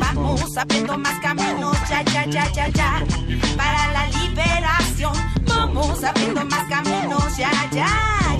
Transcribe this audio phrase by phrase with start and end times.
[0.00, 3.02] Vamos abriendo más caminos, ya, ya, ya, ya, ya.
[3.56, 5.14] Para la liberación.
[5.46, 7.88] Vamos abriendo más caminos, ya, ya,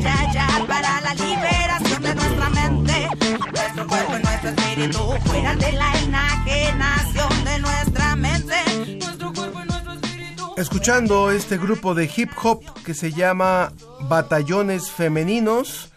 [0.02, 0.46] ya, ya.
[0.66, 3.08] Para la liberación de nuestra mente,
[3.52, 4.98] nuestro cuerpo y nuestro espíritu.
[5.24, 10.54] Fuera de la enajenación de nuestra mente, nuestro cuerpo y nuestro espíritu.
[10.58, 15.93] Escuchando este grupo de hip hop que se llama Batallones Femeninos,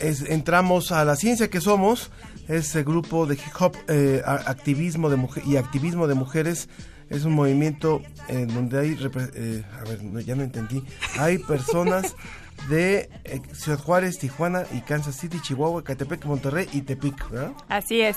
[0.00, 2.10] es- entramos a la ciencia que somos.
[2.48, 6.68] Este grupo de hip hop eh, activismo de mujer y activismo de mujeres
[7.08, 8.98] es un movimiento en donde hay
[9.34, 10.82] eh, a ver no, ya no entendí
[11.18, 12.14] hay personas
[12.68, 17.52] de eh, Ciudad Juárez, Tijuana y Kansas City, Chihuahua, Catepec, Monterrey y Tepic, ¿verdad?
[17.68, 18.16] Así es.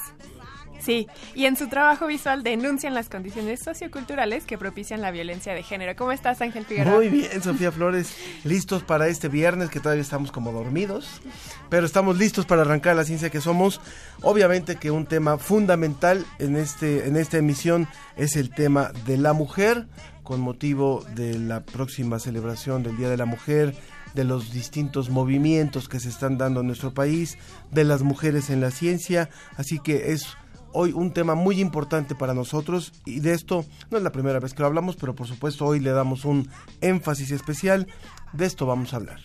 [0.84, 5.64] Sí, y en su trabajo visual denuncian las condiciones socioculturales que propician la violencia de
[5.64, 5.96] género.
[5.96, 6.96] ¿Cómo estás, Ángel Figueroa?
[6.96, 11.22] Muy bien, Sofía Flores, listos para este viernes que todavía estamos como dormidos,
[11.70, 13.80] pero estamos listos para arrancar la ciencia que somos.
[14.22, 17.88] Obviamente que un tema fundamental en este en esta emisión
[18.18, 19.88] es el tema de la mujer
[20.24, 23.76] con motivo de la próxima celebración del Día de la Mujer,
[24.14, 27.38] de los distintos movimientos que se están dando en nuestro país,
[27.72, 30.38] de las mujeres en la ciencia, así que es
[30.74, 34.54] hoy un tema muy importante para nosotros y de esto no es la primera vez
[34.54, 36.50] que lo hablamos, pero por supuesto hoy le damos un
[36.82, 37.88] énfasis especial.
[38.34, 39.20] De esto vamos a hablar.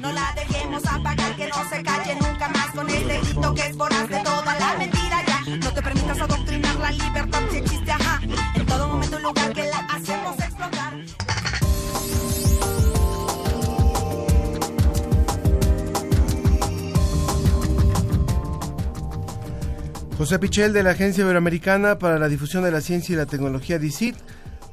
[0.00, 3.76] No la dejemos apagar, que no se calle nunca más con este grito que es
[3.76, 5.56] voraz de toda la mentira ya.
[5.56, 8.20] No te permitas adoctrinar la libertad si existe, ajá.
[8.54, 10.47] En todo momento y lugar que la hacemos
[20.18, 23.78] José Pichel de la Agencia Iberoamericana para la Difusión de la Ciencia y la Tecnología
[23.78, 24.16] DICIT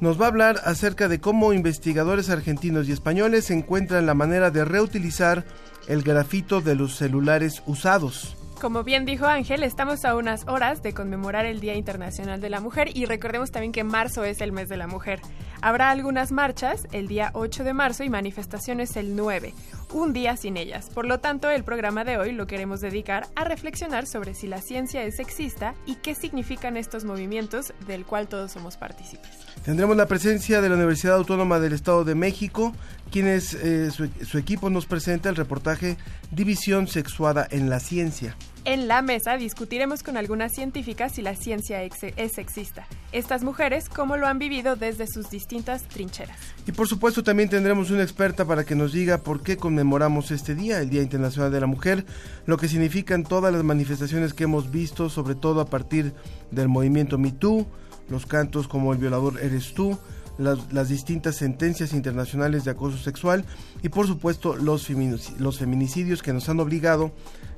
[0.00, 4.64] nos va a hablar acerca de cómo investigadores argentinos y españoles encuentran la manera de
[4.64, 5.44] reutilizar
[5.86, 8.36] el grafito de los celulares usados.
[8.60, 12.60] Como bien dijo Ángel, estamos a unas horas de conmemorar el Día Internacional de la
[12.60, 15.20] Mujer y recordemos también que marzo es el mes de la mujer.
[15.60, 19.54] Habrá algunas marchas el día 8 de marzo y manifestaciones el 9,
[19.92, 20.90] un día sin ellas.
[20.92, 24.60] Por lo tanto, el programa de hoy lo queremos dedicar a reflexionar sobre si la
[24.60, 29.30] ciencia es sexista y qué significan estos movimientos del cual todos somos partícipes.
[29.64, 32.72] Tendremos la presencia de la Universidad Autónoma del Estado de México,
[33.10, 35.96] quienes eh, su, su equipo nos presenta el reportaje
[36.30, 38.36] División Sexuada en la Ciencia.
[38.66, 42.84] En la mesa discutiremos con algunas científicas si la ciencia es sexista.
[43.12, 46.36] Estas mujeres, cómo lo han vivido desde sus distintas trincheras.
[46.66, 50.56] Y por supuesto también tendremos una experta para que nos diga por qué conmemoramos este
[50.56, 52.06] día, el Día Internacional de la Mujer,
[52.46, 56.12] lo que significan todas las manifestaciones que hemos visto, sobre todo a partir
[56.50, 57.68] del movimiento MeToo,
[58.08, 59.96] los cantos como El violador eres tú,
[60.38, 63.44] las, distintas sentencias internacionales de acoso sexual
[63.84, 64.90] y por supuesto los,
[65.38, 67.12] los feminicidios que nos han obligado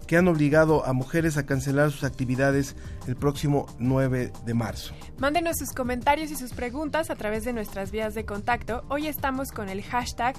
[0.08, 2.74] que han obligado a mujeres a cancelar sus actividades
[3.06, 4.94] el próximo 9 de marzo.
[5.18, 8.84] Mándenos sus comentarios y sus preguntas a través de nuestras vías de contacto.
[8.88, 10.34] Hoy estamos con el hashtag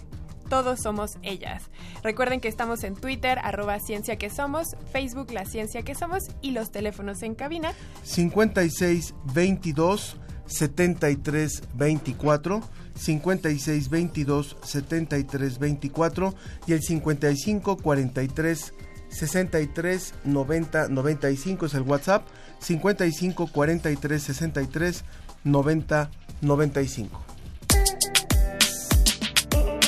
[0.49, 1.69] Todos Somos Ellas.
[2.03, 6.51] Recuerden que estamos en Twitter, arroba Ciencia que Somos, Facebook La Ciencia que Somos y
[6.51, 7.71] los teléfonos en cabina
[8.03, 12.61] 56 22 73 24
[12.95, 18.73] 56 22 73 24 y el 55 43
[19.09, 22.25] 63 90 95 es el WhatsApp
[22.59, 25.03] 55 43 63
[25.43, 26.09] 90
[26.41, 27.23] 95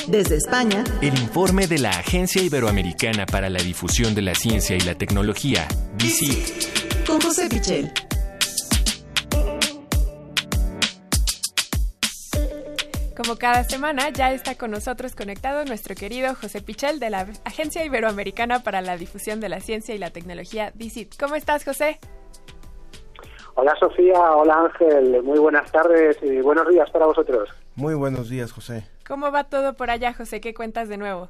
[0.08, 4.80] Desde España, El informe de la Agencia Iberoamericana para la Difusión de la Ciencia y
[4.80, 5.66] la Tecnología,
[5.96, 7.06] DICIT.
[7.06, 7.92] con José Pichel.
[13.22, 17.84] Como cada semana, ya está con nosotros conectado nuestro querido José Pichel de la Agencia
[17.84, 21.14] Iberoamericana para la Difusión de la Ciencia y la Tecnología, DICIT.
[21.20, 22.00] ¿Cómo estás, José?
[23.54, 27.48] Hola Sofía, hola Ángel, muy buenas tardes y buenos días para vosotros.
[27.76, 28.88] Muy buenos días, José.
[29.06, 30.40] ¿Cómo va todo por allá, José?
[30.40, 31.28] ¿Qué cuentas de nuevo?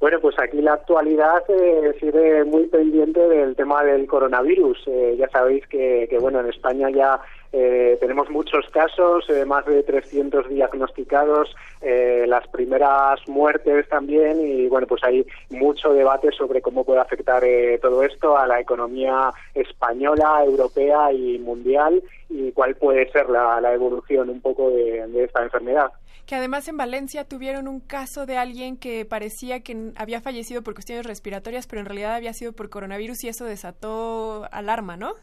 [0.00, 4.78] Bueno, pues aquí la actualidad eh, sigue muy pendiente del tema del coronavirus.
[4.88, 7.20] Eh, ya sabéis que, que, bueno, en España ya
[7.52, 14.68] eh, tenemos muchos casos, eh, más de 300 diagnosticados, eh, las primeras muertes también y
[14.68, 19.30] bueno, pues hay mucho debate sobre cómo puede afectar eh, todo esto a la economía
[19.54, 25.24] española, europea y mundial y cuál puede ser la, la evolución un poco de, de
[25.24, 25.92] esta enfermedad
[26.24, 30.72] que además en Valencia tuvieron un caso de alguien que parecía que había fallecido por
[30.72, 35.14] cuestiones respiratorias, pero en realidad había sido por coronavirus y eso desató alarma, ¿no?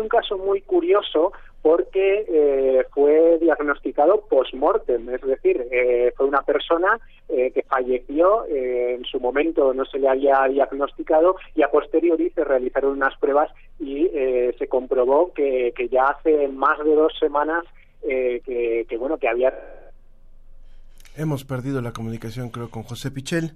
[0.00, 1.32] Un caso muy curioso
[1.62, 6.98] porque eh, fue diagnosticado post-mortem, es decir, eh, fue una persona
[7.28, 12.30] eh, que falleció, eh, en su momento no se le había diagnosticado y a posteriori
[12.30, 17.12] se realizaron unas pruebas y eh, se comprobó que, que, ya hace más de dos
[17.18, 17.64] semanas
[18.02, 19.52] que, que, bueno, que había...
[21.16, 23.52] Hemos perdido la comunicación, creo, con José Pichel.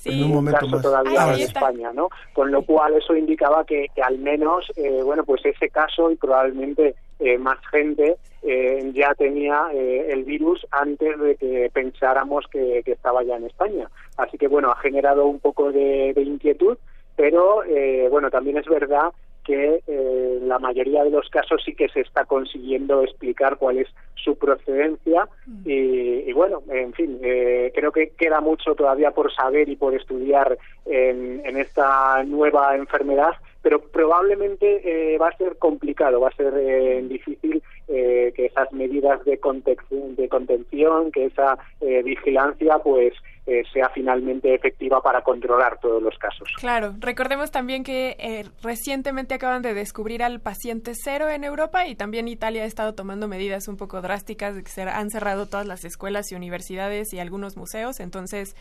[0.00, 0.82] Sí, en un momento caso más.
[0.82, 2.08] todavía ah, en España, ¿no?
[2.32, 6.16] Con lo cual eso indicaba que, que al menos, eh, bueno, pues ese caso y
[6.16, 12.80] probablemente eh, más gente eh, ya tenía eh, el virus antes de que pensáramos que,
[12.82, 13.90] que, estaba ya en España.
[14.16, 16.78] Así que bueno, ha generado un poco de, de inquietud,
[17.16, 19.10] pero eh, bueno, también es verdad
[19.50, 23.88] que eh, la mayoría de los casos sí que se está consiguiendo explicar cuál es
[24.14, 25.68] su procedencia mm.
[25.68, 29.94] y, y, bueno, en fin, eh, creo que queda mucho todavía por saber y por
[29.94, 30.56] estudiar
[30.86, 33.32] en, en esta nueva enfermedad,
[33.62, 38.72] pero probablemente eh, va a ser complicado, va a ser eh, difícil eh, que esas
[38.72, 43.14] medidas de contención, de contención que esa eh, vigilancia, pues
[43.50, 46.48] eh, sea finalmente efectiva para controlar todos los casos.
[46.60, 51.96] Claro, recordemos también que eh, recientemente acaban de descubrir al paciente cero en Europa y
[51.96, 55.66] también Italia ha estado tomando medidas un poco drásticas de que se han cerrado todas
[55.66, 58.54] las escuelas y universidades y algunos museos, entonces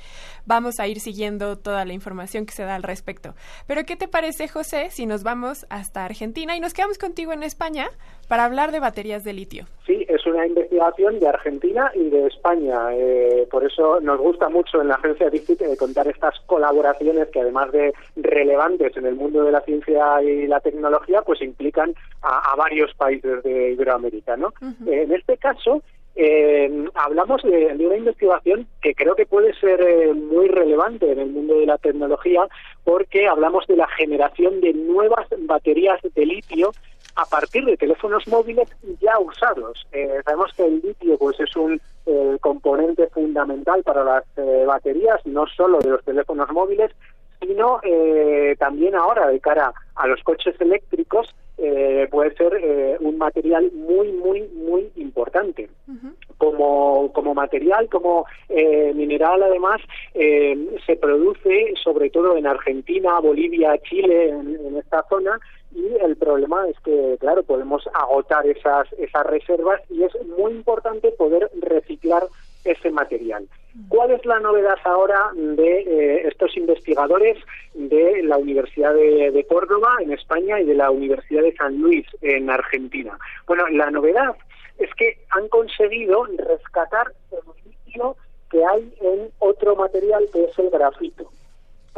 [0.47, 3.36] vamos a ir siguiendo toda la información que se da al respecto.
[3.68, 7.44] Pero ¿qué te parece, José, si nos vamos hasta Argentina y nos quedamos contigo en
[7.44, 7.89] España
[8.27, 9.65] para hablar de baterías de litio?
[9.86, 14.79] Sí, es una investigación de Argentina y de España, eh, por eso nos gusta mucho
[14.81, 19.44] en la agencia DICIT de contar estas colaboraciones que además de relevantes en el mundo
[19.44, 24.48] de la ciencia y la tecnología, pues implican a, a varios países de Iberoamérica, ¿no?
[24.62, 24.88] Uh -huh.
[24.88, 25.81] eh, en este caso,
[26.16, 31.20] eh, hablamos de, de, una investigación que creo que puede ser eh, muy relevante en
[31.20, 32.42] el mundo de la tecnología
[32.84, 36.72] porque hablamos de la generación de nuevas baterías de litio
[37.16, 38.70] a partir de teléfonos móviles
[39.02, 39.86] ya usados.
[39.92, 45.26] Eh, sabemos que el litio pues es un eh, componente fundamental para las eh, baterías,
[45.26, 46.92] no solo de los teléfonos móviles,
[47.42, 53.70] sino eh, también ahora de cara a los coches eléctricos eh, puede ser un material
[53.74, 56.14] muy muy muy importante uh -huh.
[56.38, 59.82] como como material como eh, mineral además
[60.14, 65.38] eh, se produce sobre todo en Argentina Bolivia Chile en, en, esta zona
[65.71, 71.12] y el problema es que claro podemos agotar esas esas reservas y es muy importante
[71.12, 72.24] poder reciclar
[72.66, 73.48] ese material.
[73.88, 77.38] ¿Cuál es la novedad ahora de eh, estos investigadores
[77.74, 82.50] de la Universidad de, Córdoba en España y de la Universidad de San Luis en
[82.50, 83.18] Argentina?
[83.48, 84.36] Bueno, la novedad
[84.80, 88.15] es que han conseguido rescatar el litio
[88.50, 91.32] que hay en otro material que es el grafito.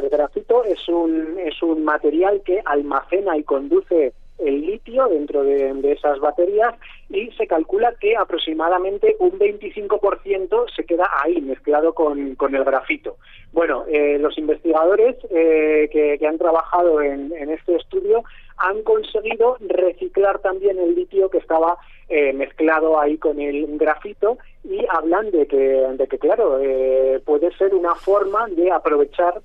[0.02, 5.92] El grafito es un, es un material que almacena y conduce el litio dentro de,
[5.92, 6.74] esas baterías
[7.10, 13.18] y se calcula que aproximadamente un 25% se queda ahí mezclado con, con el grafito.
[13.52, 18.24] Bueno, eh, los investigadores eh, que, que, han trabajado en, en, este estudio
[18.56, 21.78] han conseguido reciclar también el litio que estaba
[22.08, 27.50] eh, mezclado ahí con el grafito y hablan de que, de que claro, eh, puede
[27.56, 29.40] ser una forma de aprovechar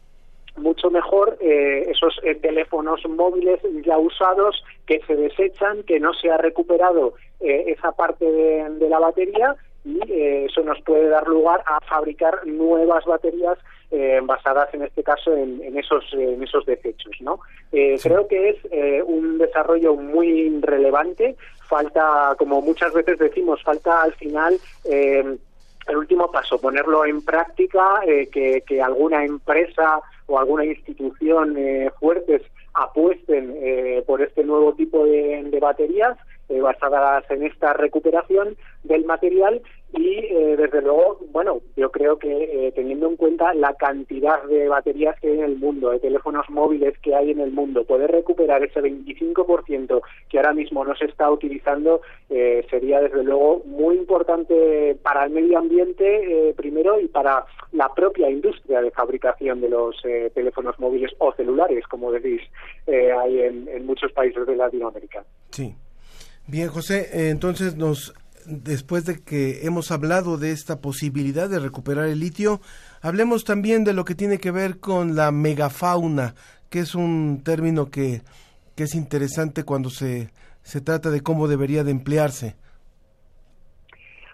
[0.57, 6.29] mucho mejor eh, esos eh, teléfonos móviles ya usados que se desechan, que no se
[6.29, 11.27] ha recuperado eh, esa parte de, de, la batería y eh, eso nos puede dar
[11.27, 13.59] lugar a fabricar nuevas baterías
[13.91, 17.39] eh, basadas en este caso en, en esos en esos desechos, ¿no?
[17.71, 17.95] Sí.
[18.01, 21.35] Creo que es un desarrollo muy relevante.
[21.69, 28.63] Falta, como muchas veces decimos, falta al final el último paso, ponerlo en práctica, que,
[28.65, 32.41] que alguna empresa o alguna institución eh, fuertes
[32.73, 36.17] apuesten eh, por este nuevo tipo de, baterías
[36.49, 39.61] eh, basadas en esta recuperación del material
[39.93, 44.67] y eh, desde luego, bueno, yo creo que eh, teniendo en cuenta la cantidad de
[44.67, 48.11] baterías que hay en el mundo, de teléfonos móviles que hay en el mundo, poder
[48.11, 53.95] recuperar ese 25% que ahora mismo no se está utilizando eh, sería desde luego muy
[53.95, 59.95] importante para el medio ambiente primero y para la propia industria de fabricación de los
[60.33, 62.41] teléfonos móviles o celulares, como decís,
[62.87, 65.23] hay en, en muchos países de Latinoamérica.
[65.51, 65.73] Sí.
[66.47, 68.13] Bien, José, entonces nos
[68.47, 72.61] después de que hemos hablado de esta posibilidad de recuperar el litio,
[73.01, 76.33] hablemos también de lo que tiene que ver con la megafauna,
[76.69, 78.21] que es un término que,
[78.77, 80.29] es interesante cuando se,
[80.61, 82.55] se trata de cómo debería de emplearse.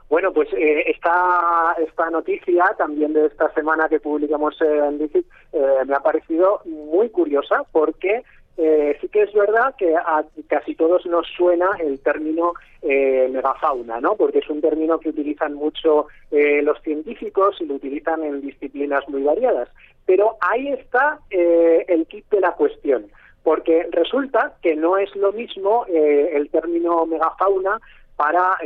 [0.09, 5.59] Bueno, pues eh, esta, esta noticia también de esta semana que publicamos en DICIT eh,
[5.87, 8.23] me ha parecido muy curiosa porque
[8.57, 13.99] eh, sí que es verdad que a casi todos nos suena el término eh, megafauna,
[13.99, 14.15] ¿no?
[14.15, 19.07] Porque es un término que utilizan mucho eh, los científicos y lo utilizan en disciplinas
[19.09, 19.69] muy variadas.
[20.05, 23.07] Pero ahí está eh, el kit de la cuestión,
[23.41, 27.79] porque resulta que no es lo mismo el término megafauna
[28.15, 28.57] para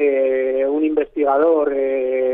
[0.68, 1.74] un investigador,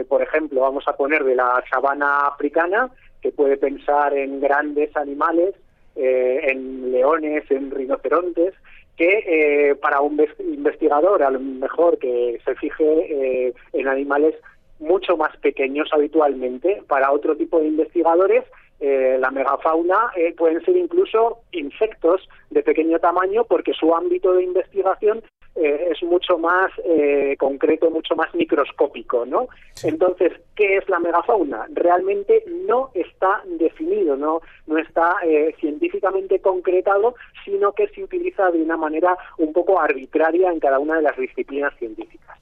[0.07, 2.89] por ejemplo, vamos a poner de la sabana africana,
[3.21, 5.53] que puede pensar en grandes animales
[5.95, 8.53] eh, en leones, en rinocerontes,
[8.97, 14.35] que eh, para un investigador a lo mejor que se fije eh, en animales
[14.79, 18.43] mucho más pequeños habitualmente, para otro tipo de investigadores
[18.81, 25.23] la megafauna pueden ser incluso insectos de pequeño tamaño porque su ámbito de investigación
[25.55, 29.47] eh, es mucho más eh, concreto, mucho más microscópico, ¿no?
[29.83, 31.67] Entonces, ¿qué es la megafauna?
[31.73, 37.13] Realmente no está definido, no, no está eh, científicamente concretado,
[37.45, 41.17] sino que se utiliza de una manera un poco arbitraria en cada una de las
[41.17, 42.39] disciplinas científicas.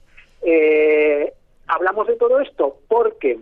[1.66, 3.38] hablamos de todo esto porque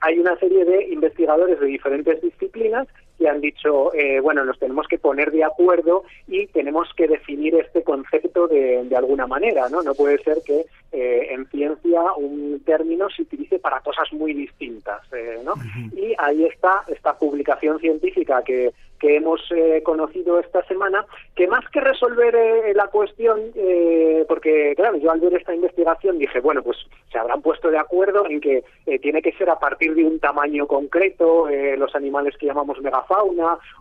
[0.00, 2.88] hay una serie de investigadores de diferentes disciplinas
[3.22, 7.54] que han dicho, eh, bueno, nos tenemos que poner de acuerdo y tenemos que definir
[7.54, 9.80] este concepto de, de alguna manera, ¿no?
[9.82, 15.00] No puede ser que eh, en ciencia un término se utilice para cosas muy distintas,
[15.12, 15.54] eh, ¿no?
[15.96, 21.68] Y ahí está esta publicación científica que, que hemos eh, conocido esta semana, que más
[21.70, 26.62] que resolver eh, la cuestión, eh, porque claro, yo al ver esta investigación dije, bueno,
[26.62, 26.76] pues
[27.10, 28.62] se habrán puesto de acuerdo en que
[29.02, 33.11] tiene que ser a partir de un tamaño concreto, los animales que llamamos megafauna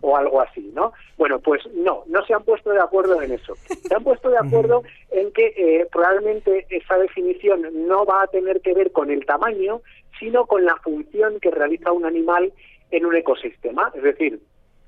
[0.02, 0.94] o algo así, ¿no?
[1.18, 3.56] Bueno, pues no, no se han puesto de acuerdo en eso.
[3.56, 8.74] Se han puesto de acuerdo en que probablemente esa definición no va a tener que
[8.74, 9.82] ver con el tamaño,
[10.20, 12.54] sino con la función que realiza un animal
[12.92, 13.92] en un ecosistema.
[13.96, 14.40] Es decir,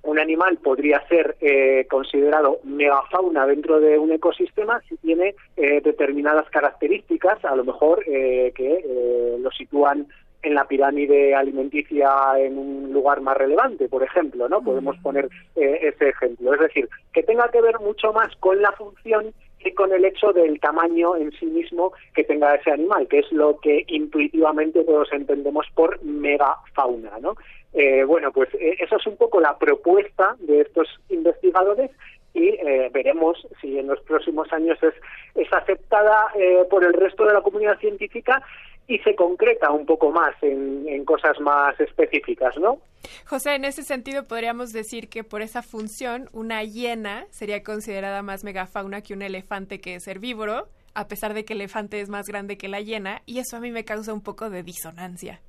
[0.03, 6.49] un animal podría ser eh, considerado megafauna dentro de un ecosistema si tiene eh, determinadas
[6.49, 10.07] características, a lo mejor eh, que lo sitúan
[10.43, 14.61] en la pirámide alimenticia en un lugar más relevante, por ejemplo, ¿no?
[14.61, 16.53] Podemos poner ese ejemplo.
[16.53, 19.33] Es decir, que tenga que ver mucho más con la función
[19.63, 23.31] que con el hecho del tamaño en sí mismo que tenga ese animal, que es
[23.31, 27.35] lo que intuitivamente todos entendemos por megafauna, ¿no?
[27.73, 31.89] Eh, bueno, pues eh, esa es un poco la propuesta de estos investigadores
[32.33, 34.93] y eh, veremos si en los próximos años es,
[35.35, 36.33] es aceptada
[36.69, 38.43] por el resto de la comunidad científica
[38.87, 42.79] y se concreta un poco más en, en, cosas más específicas, ¿no?
[43.25, 48.43] José, en ese sentido podríamos decir que por esa función una hiena sería considerada más
[48.43, 52.27] megafauna que un elefante que es herbívoro, a pesar de que el elefante es más
[52.27, 55.41] grande que la hiena, y eso a mí me causa un poco de disonancia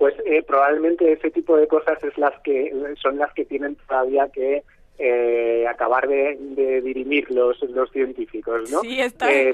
[0.00, 2.72] pues eh, probablemente ese tipo de cosas es las que
[3.02, 4.62] son las que tienen todavía que
[5.00, 6.36] eh, acabar de,
[6.82, 8.80] dirimir los, los científicos, ¿no?
[8.80, 9.32] Sí, está.
[9.32, 9.50] Eh,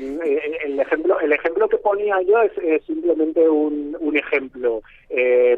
[0.65, 4.83] el ejemplo el ejemplo que ponía yo es, simplemente un, un ejemplo,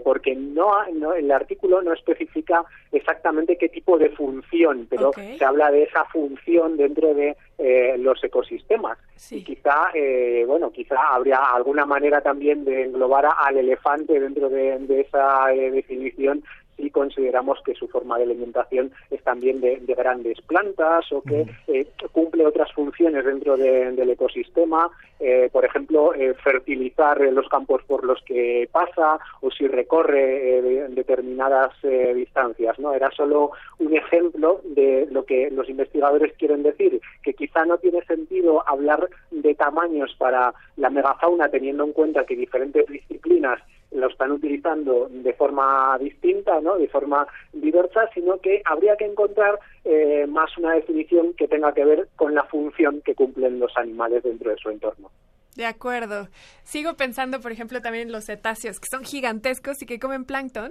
[0.05, 5.71] porque no, no, el artículo no especifica exactamente qué tipo de función, pero se habla
[5.71, 8.99] de esa función dentro de eh, los ecosistemas.
[9.31, 14.79] Y quizá, eh, bueno, quizá habría alguna manera también de englobar al elefante dentro de,
[15.01, 16.45] esa eh, definición
[16.79, 21.87] si consideramos que su forma de alimentación es también de, grandes plantas o que eh,
[22.13, 28.23] cumple otras funciones dentro del ecosistema, eh, por ejemplo, eh, fertilizar los campos por los
[28.23, 31.73] que pasa o si recorre determinadas
[32.15, 32.79] distancias.
[32.79, 32.95] ¿no?
[32.95, 38.05] Era solo un ejemplo de lo que los investigadores quieren decir, que quizá no tiene
[38.05, 43.61] sentido hablar de tamaños para la megafauna teniendo en cuenta que diferentes disciplinas
[43.93, 46.77] lo están utilizando de forma distinta, ¿no?
[46.77, 51.85] de forma diversa, sino que habría que encontrar eh, más una definición que tenga que
[51.85, 55.11] ver con la función que cumplen los animales dentro de su entorno.
[55.57, 56.29] De acuerdo.
[56.63, 60.71] Sigo pensando, por ejemplo, también en los cetáceos, que son gigantescos y que comen plancton.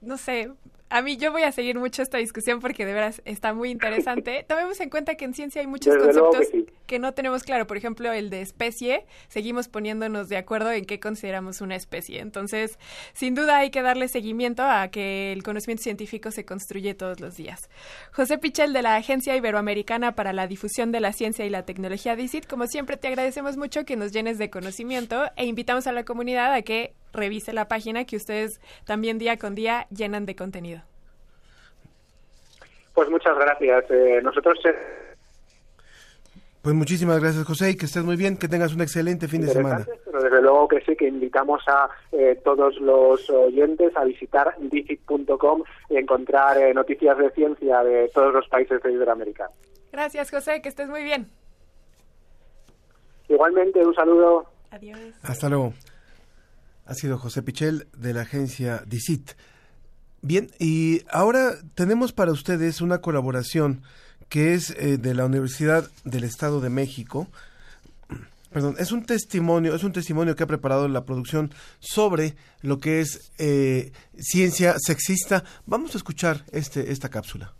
[0.00, 0.50] No sé,
[0.90, 4.44] a mí yo voy a seguir mucho esta discusión porque de veras está muy interesante.
[4.48, 6.46] Tomemos en cuenta que en ciencia hay muchos conceptos
[6.86, 7.66] que, no tenemos claro.
[7.66, 12.20] Por ejemplo, el de especie, seguimos poniéndonos de acuerdo en qué consideramos una especie.
[12.20, 12.78] Entonces,
[13.12, 17.36] sin duda hay que darle seguimiento a que el conocimiento científico se construye todos los
[17.36, 17.68] días.
[18.12, 22.16] José Pichel de la Agencia Iberoamericana para la Difusión de la Ciencia y la Tecnología
[22.16, 26.04] DICIT, como siempre te agradecemos mucho que nos llenes de conocimiento e invitamos a la
[26.04, 30.82] comunidad a que revise la página que ustedes también día con día llenan de contenido.
[32.94, 33.84] Pues muchas gracias.
[33.90, 34.58] Eh, nosotros...
[34.64, 34.74] Eh,
[36.62, 39.48] pues muchísimas gracias, José, y que estés muy bien, que tengas un excelente fin de
[39.48, 39.86] semana.
[40.04, 45.62] Pero desde luego que sí, que invitamos a eh, todos los oyentes a visitar dicit.com
[45.88, 49.48] y encontrar noticias de ciencia de todos los países de Iberoamérica.
[49.92, 51.28] Gracias, José, que estés muy bien.
[53.28, 54.46] Igualmente, un saludo.
[54.70, 54.98] Adiós.
[55.22, 55.72] Hasta luego.
[56.88, 59.32] Ha sido José Pichel de la agencia DICIT.
[60.22, 63.82] Bien, y ahora tenemos para ustedes una colaboración
[64.30, 67.28] que es eh, de la Universidad del Estado de México.
[68.50, 73.02] Perdón, es un testimonio, es un testimonio que ha preparado la producción sobre lo que
[73.02, 75.44] es eh, ciencia sexista.
[75.66, 77.52] Vamos a escuchar este, esta cápsula.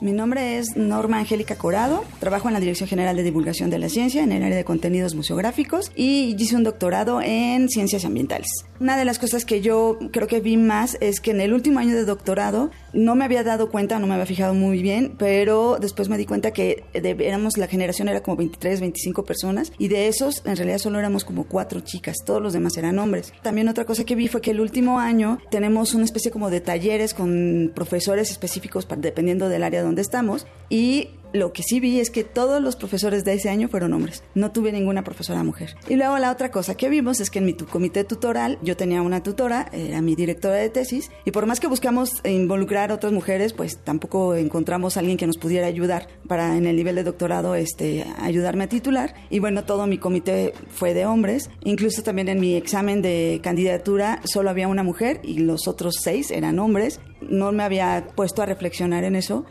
[0.00, 3.88] Mi nombre es Norma Angélica Corado, trabajo en la Dirección General de Divulgación de la
[3.88, 8.48] Ciencia en el área de contenidos museográficos y hice un doctorado en ciencias ambientales.
[8.78, 11.80] Una de las cosas que yo creo que vi más es que en el último
[11.80, 15.78] año de doctorado no me había dado cuenta, no me había fijado muy bien, pero
[15.80, 20.06] después me di cuenta que éramos, la generación era como 23, 25 personas y de
[20.06, 23.32] esos en realidad solo éramos como cuatro chicas, todos los demás eran hombres.
[23.42, 26.60] También otra cosa que vi fue que el último año tenemos una especie como de
[26.60, 32.10] talleres con profesores específicos dependiendo del área donde estamos y lo que sí vi es
[32.10, 34.22] que todos los profesores de ese año fueron hombres.
[34.34, 35.76] No tuve ninguna profesora mujer.
[35.88, 39.02] Y luego la otra cosa que vimos es que en mi comité tutoral yo tenía
[39.02, 43.12] una tutora, era mi directora de tesis, y por más que buscamos involucrar a otras
[43.12, 47.04] mujeres, pues tampoco encontramos a alguien que nos pudiera ayudar para en el nivel de
[47.04, 49.14] doctorado este, ayudarme a titular.
[49.28, 51.50] Y bueno, todo mi comité fue de hombres.
[51.62, 56.30] Incluso también en mi examen de candidatura solo había una mujer y los otros seis
[56.30, 57.00] eran hombres.
[57.20, 59.44] No me había puesto a reflexionar en eso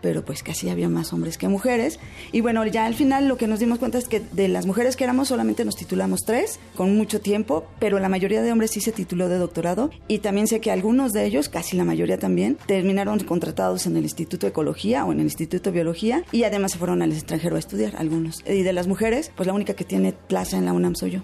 [0.00, 1.98] pero pues casi había más hombres que mujeres.
[2.32, 4.96] Y bueno, ya al final lo que nos dimos cuenta es que de las mujeres
[4.96, 8.80] que éramos solamente nos titulamos tres, con mucho tiempo, pero la mayoría de hombres sí
[8.80, 9.90] se tituló de doctorado.
[10.08, 14.04] Y también sé que algunos de ellos, casi la mayoría también, terminaron contratados en el
[14.04, 17.56] Instituto de Ecología o en el Instituto de Biología y además se fueron al extranjero
[17.56, 18.42] a estudiar, algunos.
[18.46, 21.22] Y de las mujeres, pues la única que tiene plaza en la UNAM soy yo.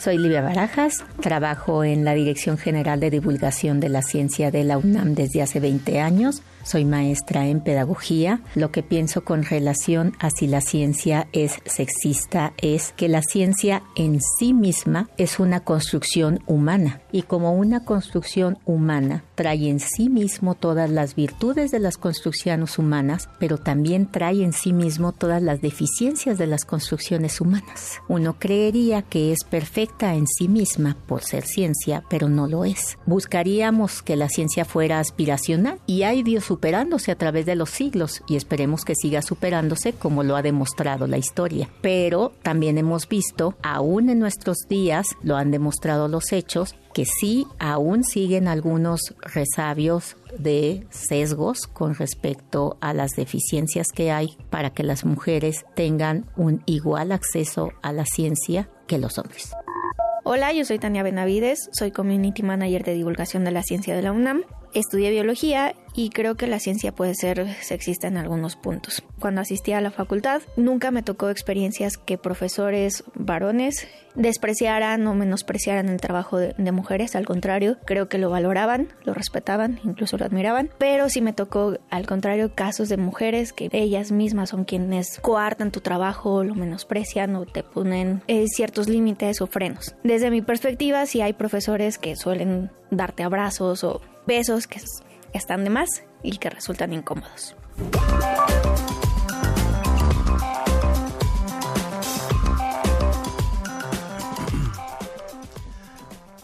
[0.00, 4.78] Soy Livia Barajas, trabajo en la Dirección General de Divulgación de la Ciencia de la
[4.78, 6.42] UNAM desde hace 20 años.
[6.62, 8.40] Soy maestra en pedagogía.
[8.54, 13.82] Lo que pienso con relación a si la ciencia es sexista es que la ciencia
[13.96, 20.08] en sí misma es una construcción humana y como una construcción humana trae en sí
[20.08, 25.42] mismo todas las virtudes de las construcciones humanas, pero también trae en sí mismo todas
[25.42, 28.00] las deficiencias de las construcciones humanas.
[28.08, 32.98] Uno creería que es perfecta en sí misma por ser ciencia, pero no lo es.
[33.06, 38.22] Buscaríamos que la ciencia fuera aspiracional y hay Dios superándose a través de los siglos
[38.28, 41.68] y esperemos que siga superándose como lo ha demostrado la historia.
[41.80, 47.46] Pero también hemos visto, aún en nuestros días, lo han demostrado los hechos, que sí
[47.58, 54.82] aún siguen algunos resabios de sesgos con respecto a las deficiencias que hay para que
[54.82, 59.52] las mujeres tengan un igual acceso a la ciencia que los hombres.
[60.24, 64.12] Hola, yo soy Tania Benavides, soy Community Manager de Divulgación de la Ciencia de la
[64.12, 69.02] UNAM Estudié biología y creo que la ciencia puede ser sexista en algunos puntos.
[69.18, 75.90] Cuando asistí a la facultad, nunca me tocó experiencias que profesores varones despreciaran o menospreciaran
[75.90, 80.70] el trabajo de, mujeres, al contrario, creo que lo valoraban, lo respetaban, incluso lo admiraban,
[80.78, 85.70] pero sí me tocó, al contrario, casos de mujeres que ellas mismas son quienes coartan
[85.70, 89.94] tu trabajo, lo menosprecian o te ponen eh, ciertos límites o frenos.
[90.02, 94.80] Desde mi perspectiva, sí hay profesores que suelen darte abrazos o besos que
[95.32, 97.56] están de más y que resultan incómodos.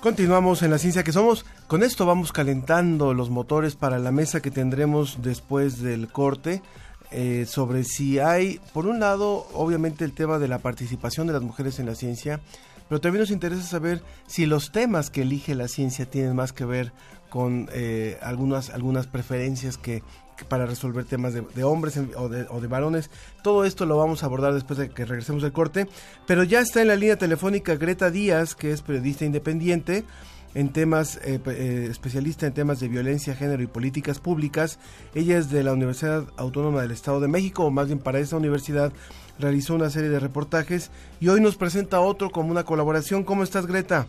[0.00, 1.44] Continuamos en la ciencia que somos.
[1.66, 6.62] Con esto vamos calentando los motores para la mesa que tendremos después del corte.
[7.10, 11.42] eh, sobre si hay, por un lado, obviamente el tema de la participación de las
[11.42, 12.40] mujeres en la ciencia,
[12.88, 16.64] pero también nos interesa saber si los temas que elige la ciencia tienen más que
[16.64, 16.92] ver
[17.28, 20.02] con eh, algunas, algunas preferencias que,
[20.48, 23.10] para resolver temas de, hombres en- o, de, o de varones.
[23.42, 25.88] Todo esto lo vamos a abordar después de que regresemos del corte.
[26.26, 30.04] Pero ya está en la línea telefónica Greta Díaz, que es periodista independiente
[30.54, 34.78] en temas, eh, eh, especialista en temas de violencia, género y políticas públicas.
[35.14, 38.36] Ella es de la Universidad Autónoma del Estado de México, o más bien para esa
[38.36, 38.90] universidad
[39.38, 43.22] realizó una serie de reportajes y hoy nos presenta otro como una colaboración.
[43.24, 44.06] ¿Cómo estás, Greta?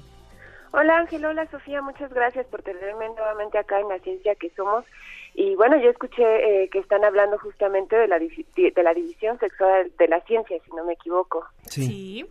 [0.71, 4.85] Hola Ángel, hola Sofía, muchas gracias por tenerme nuevamente acá en la ciencia que somos.
[5.33, 6.23] Y bueno, yo escuché
[6.63, 10.71] eh, que están hablando justamente de la, de la división sexual de la ciencia, si
[10.71, 11.45] no me equivoco.
[11.69, 12.25] Sí.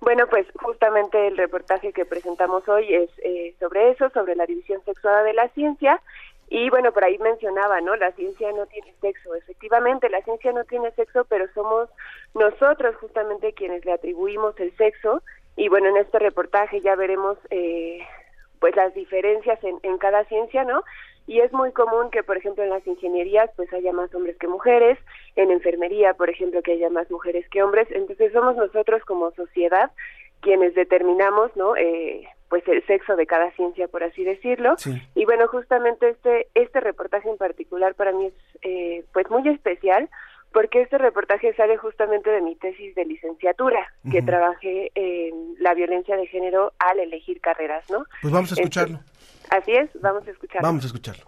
[0.00, 4.82] Bueno, pues justamente el reportaje que presentamos hoy es eh, sobre eso, sobre la división
[4.84, 6.00] sexual de la ciencia.
[6.48, 7.96] Y bueno, por ahí mencionaba, ¿no?
[7.96, 9.34] La ciencia no tiene sexo.
[9.34, 11.88] Efectivamente, la ciencia no tiene sexo, pero somos
[12.34, 15.22] nosotros justamente quienes le atribuimos el sexo.
[15.56, 18.00] Y bueno, en este reportaje ya veremos eh,
[18.60, 20.82] pues las diferencias en, en cada ciencia, ¿no?
[21.26, 24.46] Y es muy común que, por ejemplo, en las ingenierías pues haya más hombres que
[24.46, 24.98] mujeres,
[25.34, 27.88] en enfermería, por ejemplo, que haya más mujeres que hombres.
[27.90, 29.90] Entonces somos nosotros como sociedad
[30.40, 31.76] quienes determinamos, ¿no?
[31.76, 34.74] Eh, pues el sexo de cada ciencia, por así decirlo.
[34.78, 34.92] Sí.
[35.16, 40.08] Y bueno, justamente este este reportaje en particular para mí es eh, pues muy especial
[40.52, 46.16] porque este reportaje sale justamente de mi tesis de licenciatura, que trabajé en la violencia
[46.16, 48.04] de género al elegir carreras, ¿no?
[48.22, 49.00] Pues vamos a escucharlo.
[49.50, 50.66] así es, vamos a escucharlo.
[50.66, 51.26] Vamos a escucharlo.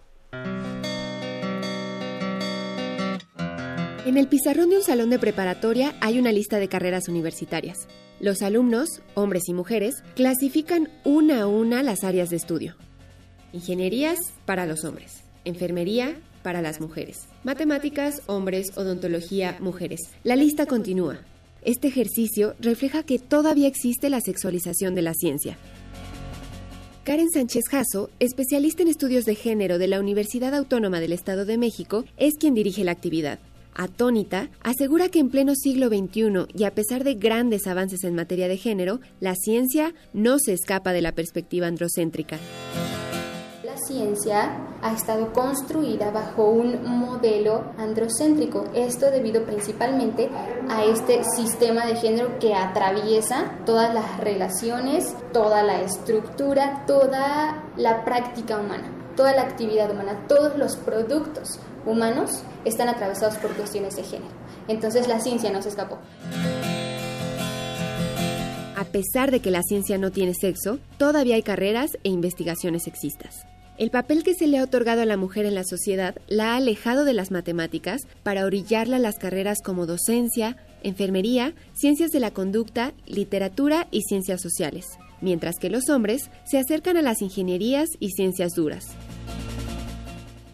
[4.05, 7.87] En el pizarrón de un salón de preparatoria hay una lista de carreras universitarias.
[8.19, 12.75] Los alumnos, hombres y mujeres, clasifican una a una las áreas de estudio.
[13.53, 16.15] Ingenierías para los hombres, enfermería
[16.49, 19.99] para las mujeres, matemáticas, hombres, odontología, mujeres.
[20.23, 21.19] La lista continúa.
[21.61, 25.59] Este ejercicio refleja que todavía existe la sexualización de la ciencia.
[27.03, 31.59] Karen Sánchez Jasso, especialista en estudios de género de la Universidad Autónoma del Estado de
[31.59, 33.37] México, es quien dirige la actividad.
[33.75, 38.47] Atónita, asegura que en pleno siglo XXI y a pesar de grandes avances en materia
[38.47, 42.39] de género, la ciencia no se escapa de la perspectiva androcéntrica.
[43.89, 44.51] La ciencia
[44.83, 50.29] ha estado construida bajo un modelo androcéntrico, esto debido principalmente
[50.69, 58.05] a este sistema de género que atraviesa todas las relaciones, toda la estructura, toda la
[58.05, 64.03] práctica humana, toda la actividad humana, todos los productos humanos están atravesados por cuestiones de
[64.03, 64.35] género.
[64.67, 65.97] Entonces la ciencia no se escapó.
[68.77, 73.47] A pesar de que la ciencia no tiene sexo, todavía hay carreras e investigaciones sexistas.
[73.79, 76.57] El papel que se le ha otorgado a la mujer en la sociedad la ha
[76.57, 82.31] alejado de las matemáticas para orillarla a las carreras como docencia, enfermería, ciencias de la
[82.31, 84.85] conducta, literatura y ciencias sociales,
[85.21, 88.85] mientras que los hombres se acercan a las ingenierías y ciencias duras.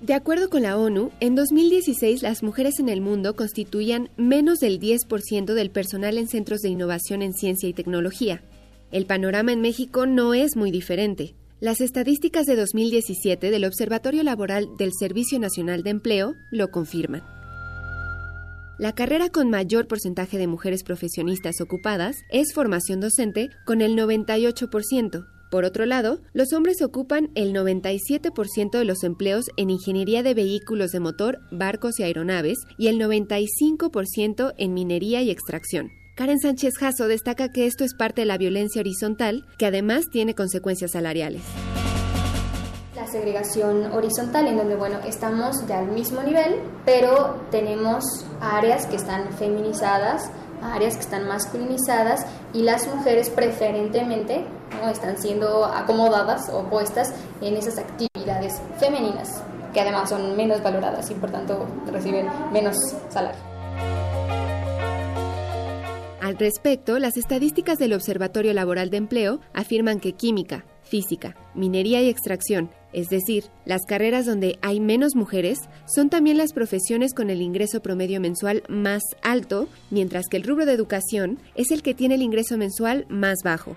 [0.03, 4.79] De acuerdo con la ONU, en 2016 las mujeres en el mundo constituían menos del
[4.79, 8.43] 10% del personal en centros de innovación en ciencia y tecnología.
[8.91, 11.33] El panorama en México no es muy diferente.
[11.61, 17.23] Las estadísticas de 2017 del Observatorio Laboral del Servicio Nacional de Empleo lo confirman.
[18.77, 25.27] La carrera con mayor porcentaje de mujeres profesionistas ocupadas es formación docente con el 98%.
[25.49, 30.91] Por otro lado, los hombres ocupan el 97% de los empleos en ingeniería de vehículos
[30.91, 35.89] de motor, barcos y aeronaves y el 95% en minería y extracción.
[36.15, 40.33] Karen Sánchez Jasso destaca que esto es parte de la violencia horizontal, que además tiene
[40.33, 41.41] consecuencias salariales.
[42.95, 48.05] La segregación horizontal, en donde, bueno, estamos ya al mismo nivel, pero tenemos
[48.39, 54.45] áreas que están feminizadas, áreas que están masculinizadas y las mujeres preferentemente
[54.81, 54.89] ¿no?
[54.89, 61.13] están siendo acomodadas o puestas en esas actividades femeninas, que además son menos valoradas y
[61.15, 62.77] por tanto reciben menos
[63.09, 63.55] salario.
[66.25, 72.09] Al respecto, las estadísticas del Observatorio Laboral de Empleo afirman que química, física, minería y
[72.09, 77.43] extracción, es decir, las carreras donde hay menos mujeres, son también las profesiones con el
[77.43, 82.15] ingreso promedio mensual más alto, mientras que el rubro de educación es el que tiene
[82.15, 83.75] el ingreso mensual más bajo.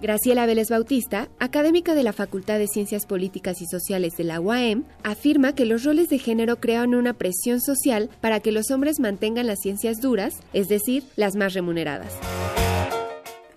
[0.00, 4.84] Graciela Vélez Bautista, académica de la Facultad de Ciencias Políticas y Sociales de la UAM,
[5.04, 9.46] afirma que los roles de género crean una presión social para que los hombres mantengan
[9.46, 12.14] las ciencias duras, es decir, las más remuneradas.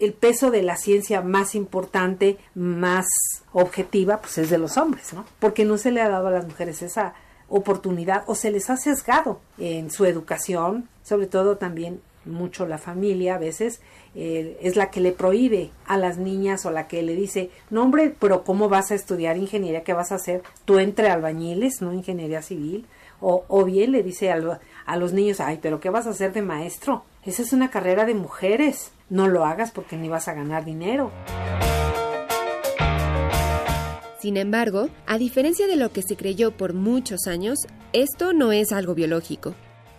[0.01, 3.06] El peso de la ciencia más importante, más
[3.53, 5.23] objetiva, pues es de los hombres, ¿no?
[5.39, 7.13] Porque no se le ha dado a las mujeres esa
[7.47, 13.36] oportunidad o se les ha sesgado en su educación, sobre todo también mucho la familia
[13.36, 13.82] a veces
[14.15, 17.84] eh, es la que le prohíbe a las niñas o la que le dice no
[17.84, 21.93] hombre pero cómo vas a estudiar ingeniería qué vas a hacer tú entre albañiles no
[21.93, 22.86] ingeniería civil
[23.19, 26.34] o, o bien le dice a, a los niños ay pero qué vas a hacer
[26.34, 28.91] de maestro esa es una carrera de mujeres.
[29.10, 31.10] No lo hagas porque ni vas a ganar dinero
[34.19, 37.60] Sin embargo, a diferencia de lo que se creyó por muchos años,
[37.91, 39.54] esto no es algo biológico.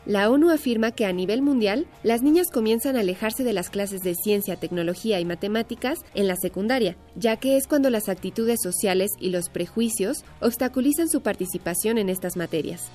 [0.07, 4.03] La ONU afirma que a nivel mundial, las niñas comienzan a alejarse de las clases
[4.03, 9.13] de ciencia, tecnología y matemáticas en la secundaria, ya que es cuando las actitudes sociales
[9.19, 12.91] y los prejuicios obstaculizan su participación en estas materias.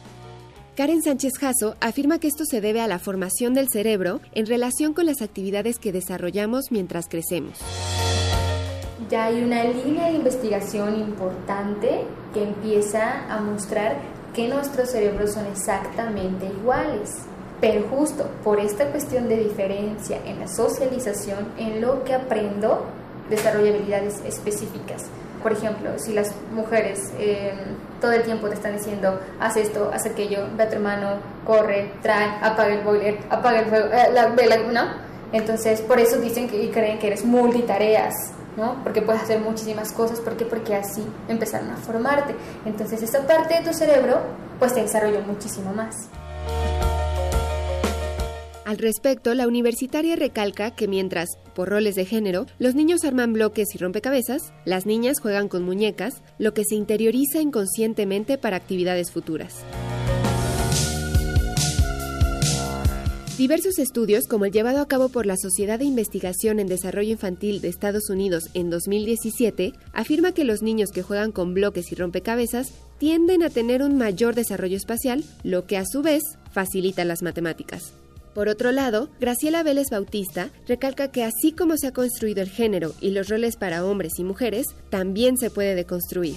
[0.75, 4.93] Karen Sánchez Jasso afirma que esto se debe a la formación del cerebro en relación
[4.93, 7.57] con las actividades que desarrollamos mientras crecemos
[9.09, 13.97] ya hay una línea de investigación importante que empieza a mostrar
[14.33, 17.15] que nuestros cerebros son exactamente iguales.
[17.61, 22.85] Pero justo por esta cuestión de diferencia en la socialización, en lo que aprendo,
[23.29, 25.05] desarrollo habilidades específicas.
[25.43, 27.53] Por ejemplo, si las mujeres eh,
[28.01, 31.91] todo el tiempo te están diciendo, haz esto, haz aquello, ve a tu hermano, corre,
[32.01, 34.57] trae, apaga el boiler, apaga el fuego, eh, la vela.
[35.31, 38.13] Entonces, por eso dicen que y creen que eres multitareas
[38.83, 40.45] porque puedes hacer muchísimas cosas, ¿por qué?
[40.45, 42.35] Porque así empezaron a formarte.
[42.65, 44.19] Entonces esa parte de tu cerebro
[44.59, 46.09] pues te desarrolló muchísimo más.
[48.65, 53.73] Al respecto, la universitaria recalca que mientras, por roles de género, los niños arman bloques
[53.73, 59.63] y rompecabezas, las niñas juegan con muñecas, lo que se interioriza inconscientemente para actividades futuras.
[63.39, 67.61] Diversos estudios, como el llevado a cabo por la Sociedad de Investigación en Desarrollo Infantil
[67.61, 72.73] de Estados Unidos en 2017, afirma que los niños que juegan con bloques y rompecabezas
[72.97, 76.21] tienden a tener un mayor desarrollo espacial, lo que a su vez
[76.51, 77.93] facilita las matemáticas.
[78.35, 82.91] Por otro lado, Graciela Vélez Bautista recalca que así como se ha construido el género
[82.99, 86.35] y los roles para hombres y mujeres, también se puede deconstruir.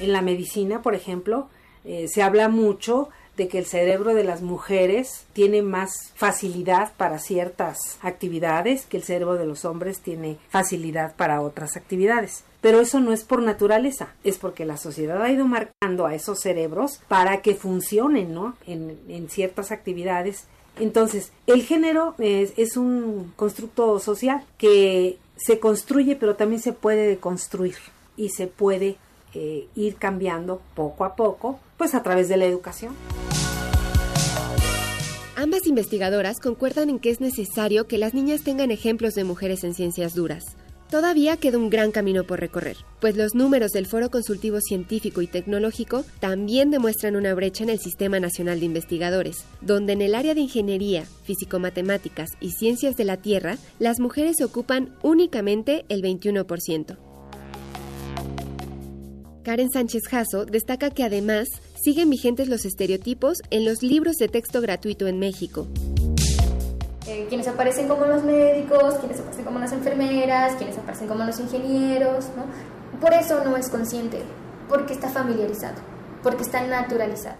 [0.00, 1.50] En la medicina, por ejemplo,
[1.84, 7.18] eh, se habla mucho de que el cerebro de las mujeres tiene más facilidad para
[7.18, 12.44] ciertas actividades, que el cerebro de los hombres tiene facilidad para otras actividades.
[12.60, 16.40] Pero eso no es por naturaleza, es porque la sociedad ha ido marcando a esos
[16.40, 18.56] cerebros para que funcionen, ¿no?
[18.66, 20.46] En, ciertas actividades.
[20.78, 27.16] Entonces, el género es, es un constructo social que se construye, pero también se puede
[27.16, 27.76] construir
[28.16, 28.96] y se puede
[29.34, 32.94] eh, ir cambiando poco a poco, pues a través de la educación.
[35.36, 39.74] Ambas investigadoras concuerdan en que es necesario que las niñas tengan ejemplos de mujeres en
[39.74, 40.44] ciencias duras.
[40.92, 45.26] Todavía queda un gran camino por recorrer, pues los números del Foro Consultivo Científico y
[45.26, 50.34] Tecnológico también demuestran una brecha en el Sistema Nacional de Investigadores, donde en el área
[50.34, 57.11] de ingeniería, físico-matemáticas y ciencias de la Tierra, las mujeres ocupan únicamente el 21%.
[59.42, 61.48] Karen Sánchez Jasso destaca que además
[61.82, 65.66] siguen vigentes los estereotipos en los libros de texto gratuito en México.
[67.08, 71.38] Eh, quienes aparecen como los médicos, quienes aparecen como las enfermeras, quienes aparecen como los
[71.40, 73.00] ingenieros, ¿no?
[73.00, 74.18] Por eso no es consciente,
[74.68, 75.74] porque está familiarizado,
[76.22, 77.36] porque está naturalizado.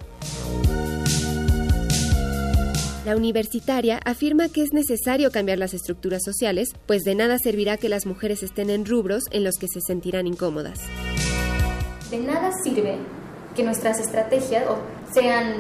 [3.07, 7.89] La universitaria afirma que es necesario cambiar las estructuras sociales, pues de nada servirá que
[7.89, 10.81] las mujeres estén en rubros en los que se sentirán incómodas
[12.13, 12.99] de nada sirve
[13.57, 14.77] que nuestras estrategias o
[15.13, 15.55] sean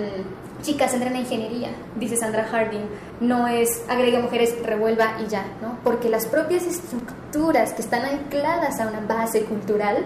[0.62, 2.86] chicas entren en ingeniería, dice Sandra Harding,
[3.20, 5.78] no es agregue mujeres, revuelva y ya, ¿no?
[5.82, 10.04] Porque las propias estructuras que están ancladas a una base cultural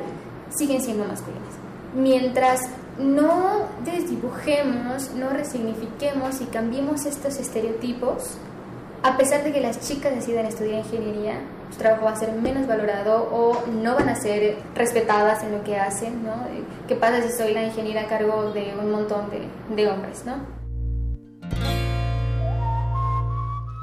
[0.56, 1.42] siguen siendo masculinas.
[1.94, 2.60] Mientras
[2.98, 8.38] no desdibujemos, no resignifiquemos y cambiemos estos estereotipos,
[9.06, 11.40] a pesar de que las chicas decidan estudiar ingeniería,
[11.70, 15.62] su trabajo va a ser menos valorado o no van a ser respetadas en lo
[15.62, 16.34] que hacen, ¿no?
[16.88, 20.44] ¿Qué pasa si soy la ingeniera a cargo de un montón de, de hombres, ¿no?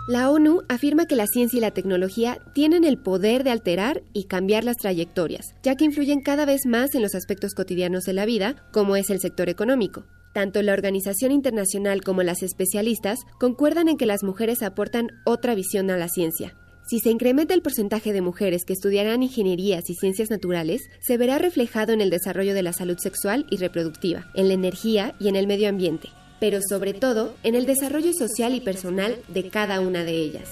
[0.09, 4.25] La ONU afirma que la ciencia y la tecnología tienen el poder de alterar y
[4.25, 8.25] cambiar las trayectorias, ya que influyen cada vez más en los aspectos cotidianos de la
[8.25, 10.03] vida, como es el sector económico.
[10.33, 15.91] Tanto la Organización Internacional como las especialistas concuerdan en que las mujeres aportan otra visión
[15.91, 16.55] a la ciencia.
[16.85, 21.37] Si se incrementa el porcentaje de mujeres que estudiarán ingenierías y ciencias naturales, se verá
[21.37, 25.35] reflejado en el desarrollo de la salud sexual y reproductiva, en la energía y en
[25.37, 26.09] el medio ambiente,
[26.41, 30.49] pero sobre todo en el desarrollo social y personal de cada una de ellas.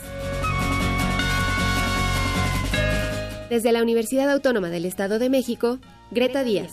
[3.50, 5.80] Desde la Universidad Autónoma del Estado de México,
[6.12, 6.72] Greta Díaz.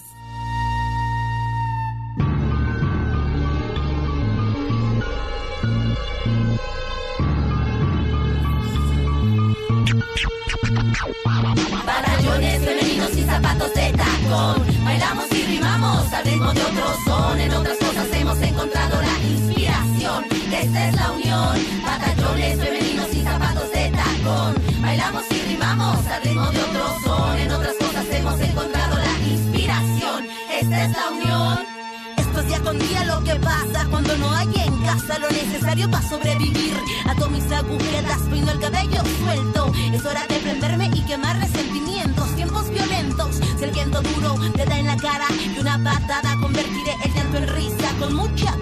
[11.86, 14.84] Batallones femeninos y zapatos de tacón.
[14.84, 17.38] Bailamos y rimamos al ritmo de otro son.
[17.38, 20.24] En otras cosas hemos encontrado la inspiración.
[20.52, 21.56] Esta es la unión.
[21.84, 24.54] Batallones femeninos y zapatos de tacón.
[24.82, 27.38] Bailamos y rimamos al ritmo de otro son.
[27.38, 30.26] En otras cosas hemos encontrado la inspiración.
[30.50, 31.58] Esta es la unión.
[32.16, 33.77] Esto es día con día lo que pasa
[34.18, 36.76] no hay en casa lo necesario para sobrevivir.
[37.06, 39.72] Ato mis agujetas, peino el cabello suelto.
[39.92, 43.36] Es hora de prenderme y quemar resentimientos, tiempos violentos.
[43.58, 47.48] Si el duro te da en la cara y una patada, convertiré el llanto en
[47.48, 48.54] risa con mucha.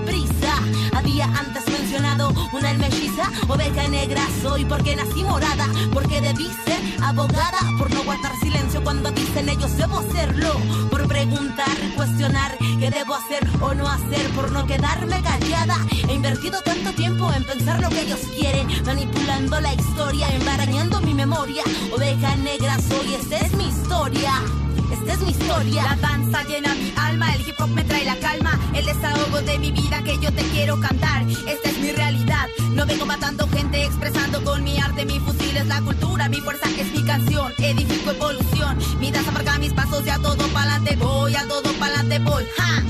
[0.97, 7.59] Había antes mencionado una melliza, oveja negra soy porque nací morada, porque debí ser abogada,
[7.77, 10.55] por no guardar silencio cuando dicen ellos debo hacerlo,
[10.91, 15.77] por preguntar, cuestionar qué debo hacer o no hacer, por no quedarme callada.
[16.09, 21.13] He invertido tanto tiempo en pensar lo que ellos quieren, manipulando la historia, embarañando mi
[21.13, 21.63] memoria.
[21.95, 24.33] Oveja negra soy, esta es mi historia.
[24.93, 25.83] Esta es mi historia.
[25.83, 29.59] La danza llena mi alma, el hip hop me trae la calma, el desahogo de
[29.59, 31.23] mi vida que yo te quiero cantar.
[31.47, 32.49] Esta es mi realidad.
[32.73, 36.69] No vengo matando gente, expresando con mi arte, mi fusil es la cultura, mi fuerza
[36.79, 37.53] es mi canción.
[37.59, 42.19] Edifico evolución, mi danza marca mis pasos y a todo pa'lante voy, a todo pa'lante
[42.19, 42.45] voy.
[42.57, 42.83] ¡Ja!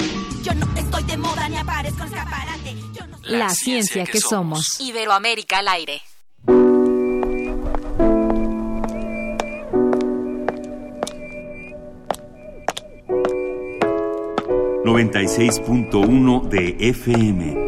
[0.43, 2.77] Yo no estoy de moda ni aparezco en escaparate.
[2.93, 4.81] Yo no La ciencia que somos.
[4.81, 6.03] Iberoamérica al aire.
[14.97, 17.67] ...96.1 de FM.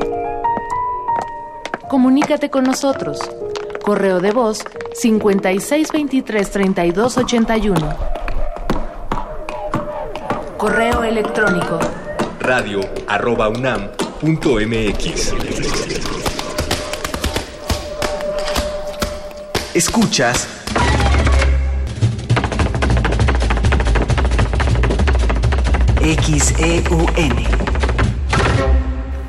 [1.90, 3.18] Comunícate con nosotros.
[3.82, 4.64] Correo de voz
[5.02, 7.96] 5623-3281.
[10.56, 11.78] Correo electrónico
[12.40, 15.34] radio arroba unam punto mx.
[19.74, 20.57] Escuchas
[26.16, 27.34] XEUN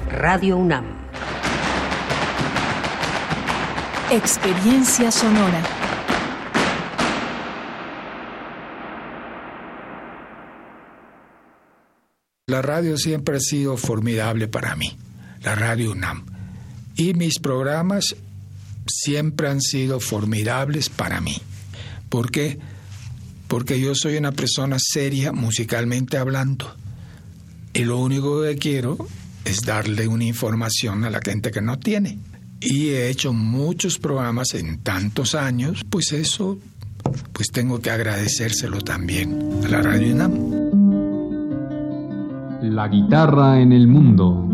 [0.08, 0.86] Radio UNAM
[4.10, 5.62] Experiencia sonora.
[12.48, 14.98] La radio siempre ha sido formidable para mí,
[15.42, 16.26] la radio UNAM.
[16.96, 18.15] Y mis programas
[18.88, 21.42] siempre han sido formidables para mí.
[22.08, 22.58] ¿Por qué?
[22.58, 22.79] Porque
[23.79, 26.73] yo soy una persona seria musicalmente hablando.
[27.73, 28.97] Y lo único que quiero
[29.45, 32.19] es darle una información a la gente que no tiene.
[32.59, 36.59] Y he hecho muchos programas en tantos años, pues eso,
[37.31, 40.59] pues tengo que agradecérselo también a la Radio UNAM.
[42.73, 44.48] La guitarra en el mundo.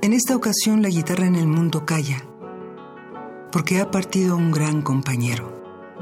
[0.00, 2.24] En esta ocasión la guitarra en el mundo calla,
[3.50, 5.52] porque ha partido un gran compañero.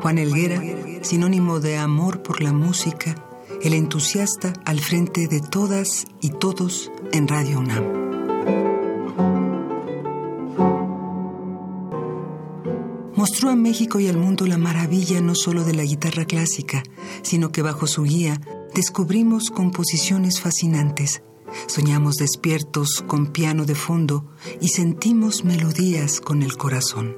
[0.01, 0.63] Juan Elguera,
[1.03, 3.17] sinónimo de amor por la música,
[3.61, 7.85] el entusiasta al frente de todas y todos en Radio UNAM.
[13.17, 16.85] Mostró a México y al mundo la maravilla no solo de la guitarra clásica,
[17.23, 18.41] sino que bajo su guía
[18.77, 21.25] descubrimos composiciones fascinantes.
[21.67, 24.27] Soñamos despiertos con piano de fondo
[24.61, 27.17] y sentimos melodías con el corazón.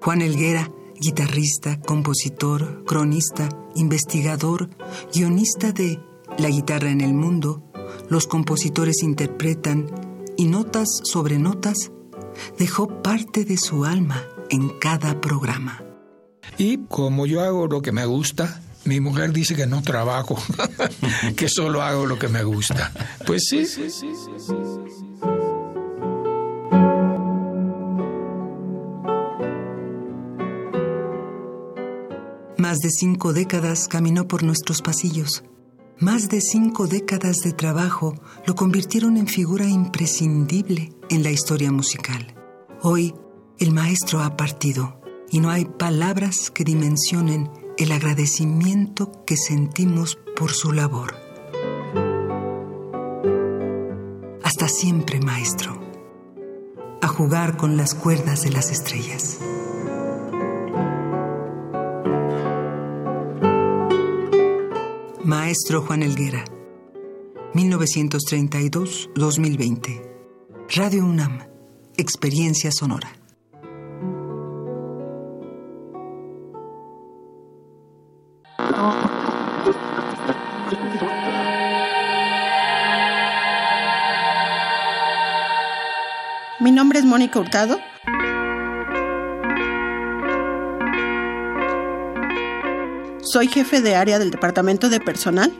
[0.00, 4.70] Juan Elguera, guitarrista, compositor, cronista, investigador,
[5.12, 6.00] guionista de
[6.38, 7.62] La guitarra en el mundo,
[8.08, 9.90] los compositores interpretan
[10.36, 11.92] y notas sobre notas,
[12.58, 15.82] dejó parte de su alma en cada programa.
[16.58, 20.40] Y como yo hago lo que me gusta, mi mujer dice que no trabajo,
[21.36, 22.92] que solo hago lo que me gusta.
[23.26, 23.66] Pues sí.
[32.58, 35.44] Más de cinco décadas caminó por nuestros pasillos.
[35.98, 38.14] Más de cinco décadas de trabajo
[38.46, 42.34] lo convirtieron en figura imprescindible en la historia musical.
[42.82, 43.14] Hoy,
[43.58, 50.52] el maestro ha partido y no hay palabras que dimensionen el agradecimiento que sentimos por
[50.52, 51.14] su labor.
[54.42, 55.78] Hasta siempre, maestro.
[57.02, 59.38] A jugar con las cuerdas de las estrellas.
[65.22, 66.44] Maestro Juan Elguera,
[67.52, 70.02] 1932-2020.
[70.74, 71.46] Radio UNAM,
[71.96, 73.12] Experiencia Sonora.
[86.76, 87.80] Nombre es Mónica Hurtado.
[93.22, 95.50] Soy jefe de área del Departamento de Personal.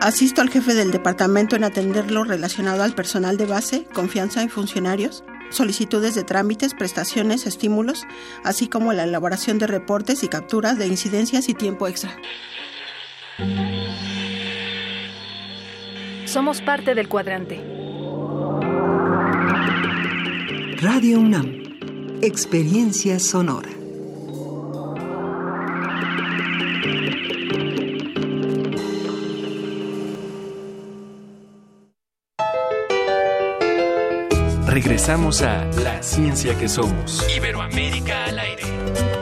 [0.00, 4.48] Asisto al jefe del departamento en atender lo relacionado al personal de base, confianza en
[4.48, 8.04] funcionarios, solicitudes de trámites, prestaciones, estímulos,
[8.44, 12.16] así como la elaboración de reportes y capturas de incidencias y tiempo extra.
[16.26, 17.73] Somos parte del cuadrante.
[20.84, 22.20] Radio UNAM.
[22.20, 23.70] Experiencia sonora.
[34.66, 37.26] Regresamos a La Ciencia que Somos.
[37.34, 39.13] Iberoamérica al aire.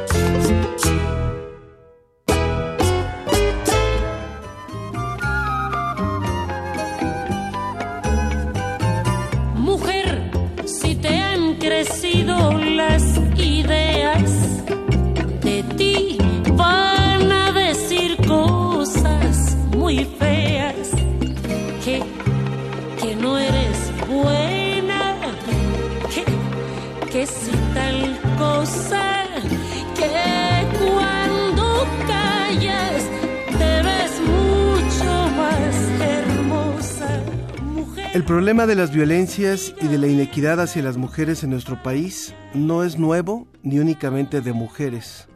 [38.12, 42.34] El problema de las violencias y de la inequidad hacia las mujeres en nuestro país
[42.52, 45.28] no es nuevo ni únicamente de mujeres.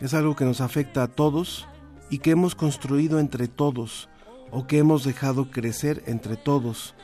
[0.00, 1.68] Es algo que nos afecta a todos
[2.10, 4.08] y que hemos construido entre todos
[4.50, 6.96] o que hemos dejado crecer entre todos,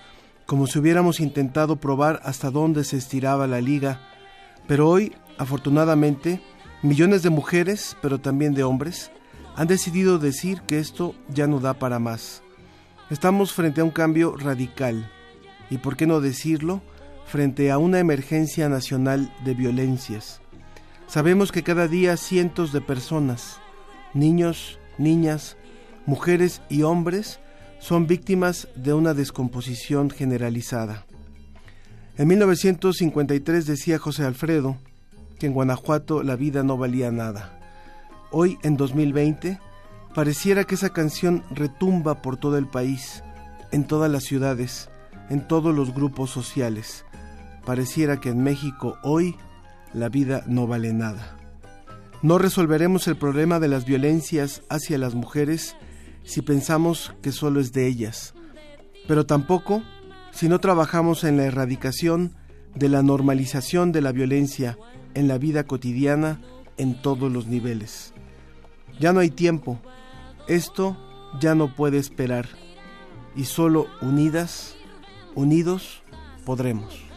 [0.46, 4.00] como si hubiéramos intentado probar hasta dónde se estiraba la liga.
[4.66, 6.42] Pero hoy, afortunadamente,
[6.82, 9.12] millones de mujeres, pero también de hombres,
[9.54, 12.42] han decidido decir que esto ya no da para más.
[13.10, 15.08] Estamos frente a un cambio radical
[15.70, 16.82] y, por qué no decirlo,
[17.26, 20.40] frente a una emergencia nacional de violencias.
[21.06, 23.58] Sabemos que cada día cientos de personas,
[24.14, 25.56] niños, niñas,
[26.06, 27.40] mujeres y hombres,
[27.78, 31.06] son víctimas de una descomposición generalizada.
[32.18, 34.76] En 1953 decía José Alfredo
[35.38, 37.58] que en Guanajuato la vida no valía nada.
[38.30, 39.58] Hoy, en 2020,
[40.14, 43.24] pareciera que esa canción retumba por todo el país,
[43.72, 44.90] en todas las ciudades,
[45.30, 47.04] en todos los grupos sociales.
[47.64, 49.36] Pareciera que en México hoy
[49.94, 51.36] la vida no vale nada.
[52.22, 55.76] No resolveremos el problema de las violencias hacia las mujeres
[56.22, 58.34] si pensamos que solo es de ellas,
[59.08, 59.82] pero tampoco
[60.30, 62.34] si no trabajamos en la erradicación
[62.74, 64.78] de la normalización de la violencia
[65.14, 66.40] en la vida cotidiana
[66.76, 68.12] en todos los niveles.
[69.00, 69.80] Ya no hay tiempo,
[70.46, 70.96] esto
[71.40, 72.48] ya no puede esperar,
[73.34, 74.76] y solo unidas,
[75.34, 76.02] unidos,
[76.44, 77.10] podremos.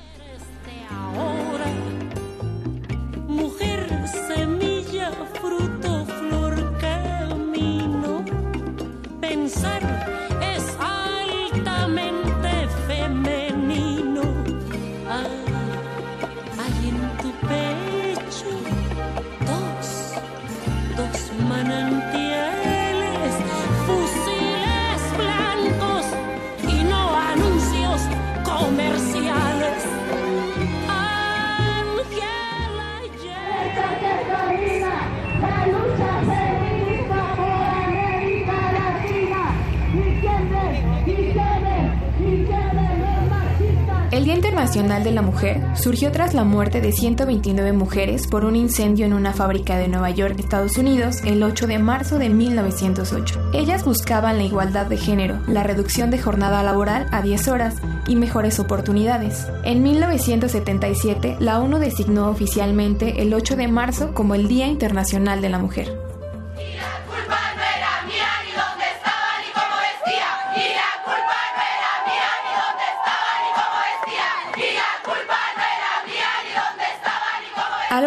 [44.63, 49.11] Internacional de la Mujer surgió tras la muerte de 129 mujeres por un incendio en
[49.11, 53.51] una fábrica de Nueva York, Estados Unidos, el 8 de marzo de 1908.
[53.51, 57.75] Ellas buscaban la igualdad de género, la reducción de jornada laboral a 10 horas
[58.07, 59.47] y mejores oportunidades.
[59.65, 65.49] En 1977, la ONU designó oficialmente el 8 de marzo como el Día Internacional de
[65.49, 66.02] la Mujer.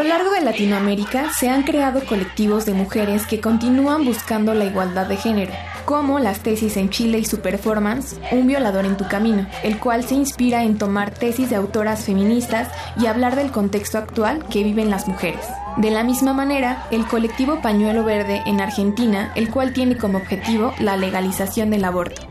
[0.07, 5.16] Largo de Latinoamérica se han creado colectivos de mujeres que continúan buscando la igualdad de
[5.16, 5.52] género,
[5.84, 10.04] como las tesis en Chile y su performance Un violador en tu camino, el cual
[10.04, 12.68] se inspira en tomar tesis de autoras feministas
[13.00, 15.46] y hablar del contexto actual que viven las mujeres.
[15.76, 20.72] De la misma manera, el colectivo Pañuelo Verde en Argentina, el cual tiene como objetivo
[20.78, 22.22] la legalización del aborto.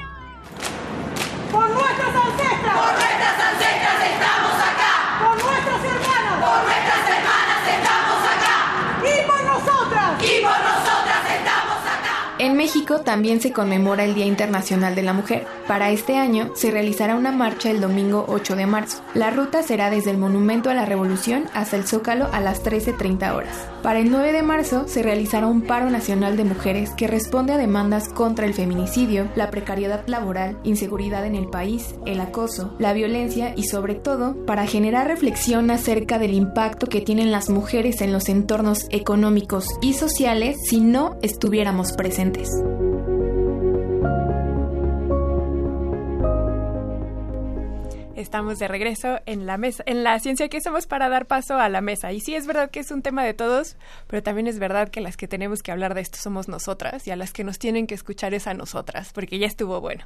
[1.52, 2.76] Por nuestras ancestras.
[2.76, 4.94] Por nuestras ancestras estamos acá.
[5.22, 6.36] Por nuestros hermanos.
[6.42, 8.58] Por nuestras hermanas estamos acá.
[9.06, 10.10] Y por nosotras.
[10.24, 12.35] Y por nosotras estamos acá.
[12.46, 15.48] En México también se conmemora el Día Internacional de la Mujer.
[15.68, 19.02] Para este año se realizará una marcha el domingo 8 de marzo.
[19.16, 23.34] La ruta será desde el Monumento a la Revolución hasta el Zócalo a las 13.30
[23.34, 23.75] horas.
[23.86, 27.60] Para el 9 de marzo se realizará un paro nacional de mujeres que responde a
[27.60, 33.54] demandas contra el feminicidio, la precariedad laboral, inseguridad en el país, el acoso, la violencia
[33.56, 38.28] y sobre todo para generar reflexión acerca del impacto que tienen las mujeres en los
[38.28, 42.50] entornos económicos y sociales si no estuviéramos presentes.
[48.16, 51.68] Estamos de regreso en la mesa, en la ciencia que somos para dar paso a
[51.68, 52.14] la mesa.
[52.14, 53.76] Y sí es verdad que es un tema de todos,
[54.08, 57.12] pero también es verdad que las que tenemos que hablar de esto somos nosotras y
[57.12, 60.06] a las que nos tienen que escuchar es a nosotras, porque ya estuvo bueno.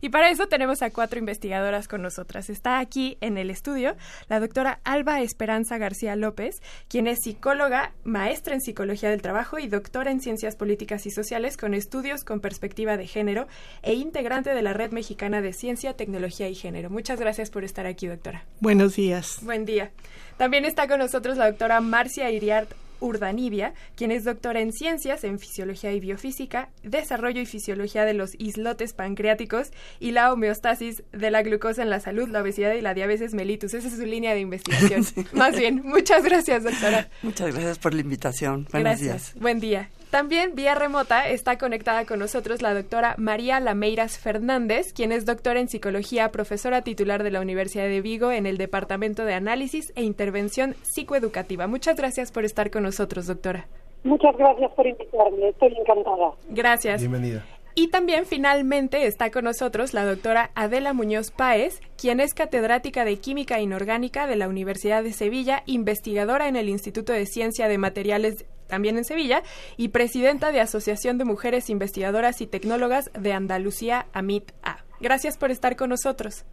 [0.00, 2.48] Y para eso tenemos a cuatro investigadoras con nosotras.
[2.48, 3.96] Está aquí en el estudio
[4.28, 9.66] la doctora Alba Esperanza García López, quien es psicóloga, maestra en psicología del trabajo y
[9.66, 13.48] doctora en ciencias políticas y sociales con estudios con perspectiva de género
[13.82, 16.88] e integrante de la Red Mexicana de Ciencia, Tecnología y Género.
[16.88, 18.44] Muchas gracias por estar aquí, doctora.
[18.60, 19.38] Buenos días.
[19.42, 19.90] Buen día.
[20.36, 25.38] También está con nosotros la doctora Marcia Iriart Urdanibia, quien es doctora en ciencias, en
[25.38, 29.70] fisiología y biofísica, desarrollo y fisiología de los islotes pancreáticos
[30.00, 33.74] y la homeostasis de la glucosa en la salud, la obesidad y la diabetes mellitus.
[33.74, 35.04] Esa es su línea de investigación.
[35.04, 35.24] sí.
[35.32, 37.08] Más bien, muchas gracias, doctora.
[37.22, 38.66] Muchas gracias por la invitación.
[38.72, 39.32] Buenos gracias.
[39.32, 39.42] días.
[39.42, 39.90] Buen día.
[40.10, 45.60] También vía remota está conectada con nosotros la doctora María Lameiras Fernández, quien es doctora
[45.60, 50.02] en psicología, profesora titular de la Universidad de Vigo en el Departamento de Análisis e
[50.02, 51.66] Intervención Psicoeducativa.
[51.66, 53.66] Muchas gracias por estar con nosotros, doctora.
[54.02, 56.32] Muchas gracias por invitarme, estoy encantada.
[56.48, 57.00] Gracias.
[57.00, 57.44] Bienvenida.
[57.74, 63.18] Y también finalmente está con nosotros la doctora Adela Muñoz Páez, quien es catedrática de
[63.18, 68.46] Química Inorgánica de la Universidad de Sevilla, investigadora en el Instituto de Ciencia de Materiales
[68.68, 69.42] también en Sevilla,
[69.76, 74.84] y presidenta de Asociación de Mujeres Investigadoras y Tecnólogas de Andalucía, AMIT-A.
[75.00, 76.44] Gracias por estar con nosotros.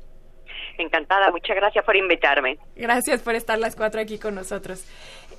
[0.78, 2.58] Encantada, muchas gracias por invitarme.
[2.76, 4.86] Gracias por estar las cuatro aquí con nosotros.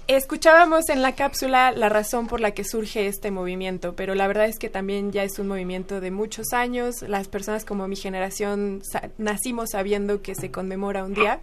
[0.08, 4.46] Escuchábamos en la cápsula la razón por la que surge este movimiento, pero la verdad
[4.46, 7.02] es que también ya es un movimiento de muchos años.
[7.02, 8.82] Las personas como mi generación
[9.18, 11.40] nacimos sabiendo que se conmemora un día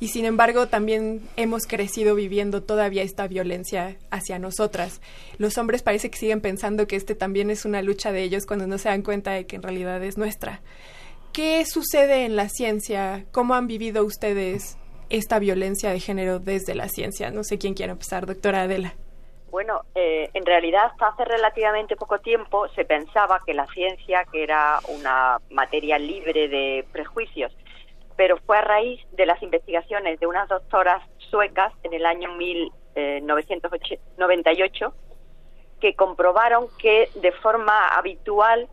[0.00, 5.00] y sin embargo también hemos crecido viviendo todavía esta violencia hacia nosotras.
[5.38, 8.66] Los hombres parece que siguen pensando que este también es una lucha de ellos cuando
[8.66, 10.60] no se dan cuenta de que en realidad es nuestra.
[11.32, 13.24] ¿Qué sucede en la ciencia?
[13.32, 14.78] ¿Cómo han vivido ustedes
[15.10, 17.30] esta violencia de género desde la ciencia?
[17.30, 18.94] No sé quién quiere empezar, doctora Adela.
[19.50, 24.42] Bueno, eh, en realidad hasta hace relativamente poco tiempo se pensaba que la ciencia, que
[24.42, 27.56] era una materia libre de prejuicios,
[28.18, 31.00] pero fue a raíz de las investigaciones de unas doctoras
[31.30, 34.92] suecas en el año 1998
[35.80, 38.66] que comprobaron que de forma habitual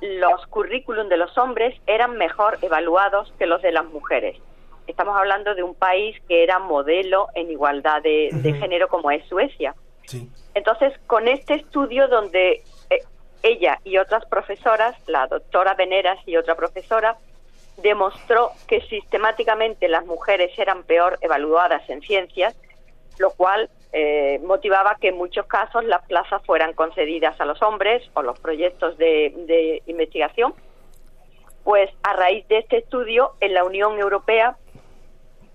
[0.00, 4.38] los currículum de los hombres eran mejor evaluados que los de las mujeres.
[4.86, 8.42] Estamos hablando de un país que era modelo en igualdad de, uh -huh.
[8.42, 9.74] de género como es Suecia.
[10.06, 10.30] Sí.
[10.54, 13.00] Entonces, con este estudio donde eh,
[13.42, 17.18] ella y otras profesoras, la doctora Veneras y otra profesora,
[17.78, 22.54] demostró que sistemáticamente las mujeres eran peor evaluadas en ciencias,
[23.18, 28.02] lo cual eh, motivaba que en muchos casos las plazas fueran concedidas a los hombres
[28.14, 30.54] o los proyectos de, investigación.
[31.64, 34.56] Pues a raíz de este estudio, en la Unión Europea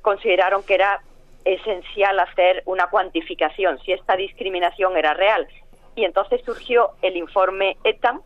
[0.01, 1.01] consideraron que era
[1.43, 5.47] esencial hacer una cuantificación, si esta discriminación era real.
[5.95, 8.21] Y entonces surgió el informe ETAM,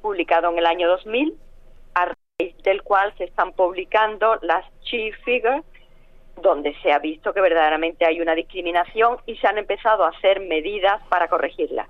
[0.00, 1.36] publicado en el año 2000,
[1.94, 2.21] a raíz
[2.64, 5.64] del cual se están publicando las Chief Figures,
[6.40, 10.40] donde se ha visto que verdaderamente hay una discriminación y se han empezado a hacer
[10.40, 11.86] medidas para corregirla.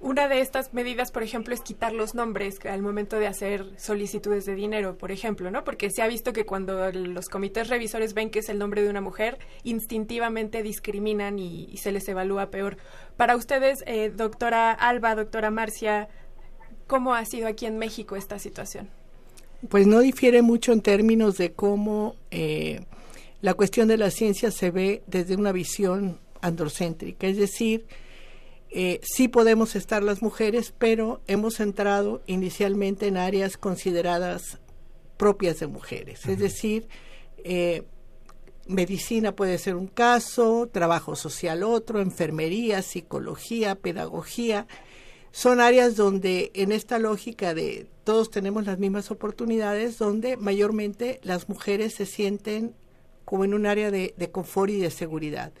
[0.00, 4.46] Una de estas medidas, por ejemplo, es quitar los nombres al momento de hacer solicitudes
[4.46, 5.64] de dinero, por ejemplo, ¿no?
[5.64, 8.90] Porque se ha visto que cuando los comités revisores ven que es el nombre de
[8.90, 12.76] una mujer, instintivamente discriminan y, y se les evalúa peor.
[13.16, 16.08] Para ustedes, eh, doctora Alba, doctora Marcia,
[16.86, 18.90] ¿cómo ha sido aquí en México esta situación?
[19.68, 22.80] Pues no difiere mucho en términos de cómo eh,
[23.40, 27.86] la cuestión de la ciencia se ve desde una visión androcéntrica, es decir,
[28.70, 34.58] eh, sí podemos estar las mujeres, pero hemos entrado inicialmente en áreas consideradas
[35.16, 36.32] propias de mujeres, uh -huh.
[36.32, 36.88] es decir,
[37.38, 37.82] eh,
[38.68, 44.66] medicina puede ser un caso, trabajo social otro, enfermería, psicología, pedagogía,
[45.32, 51.48] son áreas donde en esta lógica de todos tenemos las mismas oportunidades, donde mayormente las
[51.48, 52.74] mujeres se sienten
[53.24, 55.52] como en un área de, de confort y de seguridad.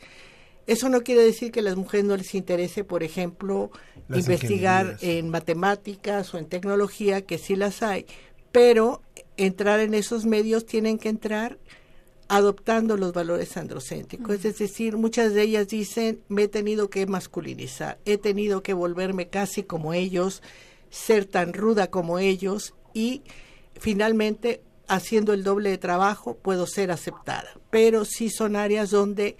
[0.66, 3.70] Eso no quiere decir que a las mujeres no les interese, por ejemplo,
[4.06, 8.04] las investigar en matemáticas o en tecnología, que sí las hay,
[8.52, 9.00] pero
[9.38, 11.58] entrar en esos medios tienen que entrar
[12.28, 14.44] adoptando los valores androcéntricos.
[14.44, 19.28] Es decir, muchas de ellas dicen, me he tenido que masculinizar, he tenido que volverme
[19.28, 20.42] casi como ellos,
[20.90, 23.22] ser tan ruda como ellos y
[23.78, 27.48] finalmente haciendo el doble de trabajo puedo ser aceptada.
[27.70, 29.36] Pero sí son áreas donde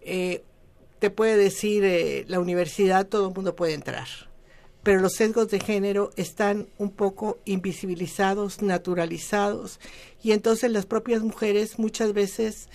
[0.00, 0.42] eh,
[0.98, 4.08] te puede decir eh, la universidad, todo el mundo puede entrar.
[4.82, 9.78] Pero los sesgos de género están un poco invisibilizados, naturalizados,
[10.22, 12.68] y entonces las propias mujeres muchas veces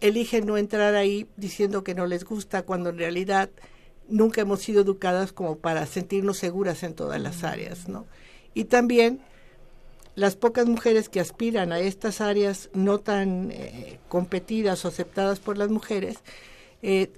[0.00, 3.50] eligen no entrar ahí diciendo que no les gusta, cuando en realidad
[4.08, 8.06] nunca hemos sido educadas como para sentirnos seguras en todas las áreas, ¿no?
[8.54, 9.20] Y también
[10.14, 15.56] las pocas mujeres que aspiran a estas áreas no tan eh, competidas o aceptadas por
[15.56, 16.18] las mujeres
[16.82, 17.10] eh,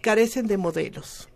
[0.00, 1.28] carecen de modelos.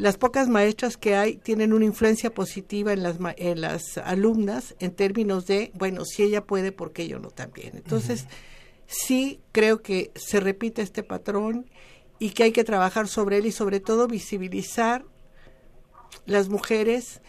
[0.00, 4.92] Las pocas maestras que hay tienen una influencia positiva en las, en las alumnas en
[4.92, 7.76] términos de, bueno, si ella puede, ¿por qué yo no también?
[7.76, 8.24] Entonces,
[8.86, 11.66] sí creo que se repite este patrón
[12.18, 15.04] y que hay que trabajar sobre él y sobre todo visibilizar
[16.24, 17.20] las mujeres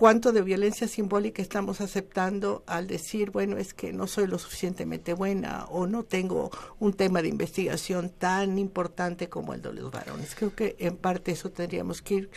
[0.00, 5.12] cuánto de violencia simbólica estamos aceptando al decir, bueno, es que no soy lo suficientemente
[5.12, 10.34] buena o no tengo un tema de investigación tan importante como el de los varones.
[10.34, 12.30] Creo que en parte eso tendríamos que ir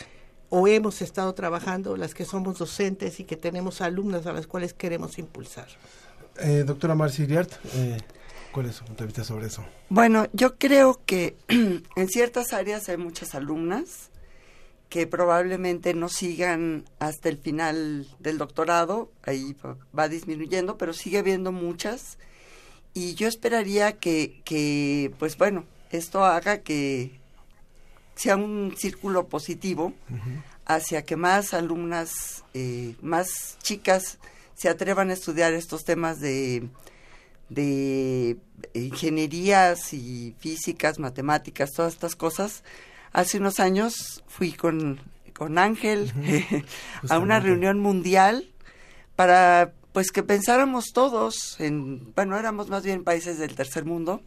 [0.50, 4.74] o hemos estado trabajando las que somos docentes y que tenemos alumnas a las cuales
[4.74, 5.68] queremos impulsar.
[6.40, 7.96] Eh, doctora Marcia Iriart, eh,
[8.52, 9.64] ¿cuál es su punto de vista sobre eso?
[9.88, 14.10] Bueno, yo creo que en ciertas áreas hay muchas alumnas
[14.94, 19.56] que probablemente no sigan hasta el final del doctorado, ahí
[19.98, 22.16] va disminuyendo, pero sigue habiendo muchas.
[22.92, 27.18] Y yo esperaría que, que pues bueno, esto haga que
[28.14, 29.94] sea un círculo positivo
[30.64, 34.18] hacia que más alumnas, eh, más chicas
[34.54, 36.68] se atrevan a estudiar estos temas de,
[37.48, 38.36] de
[38.74, 42.62] ingenierías y físicas, matemáticas, todas estas cosas,
[43.14, 45.00] Hace unos años fui con,
[45.34, 46.12] con Ángel
[47.08, 48.50] a una reunión mundial
[49.16, 54.20] para pues que pensáramos todos en, bueno, éramos más bien países del tercer mundo,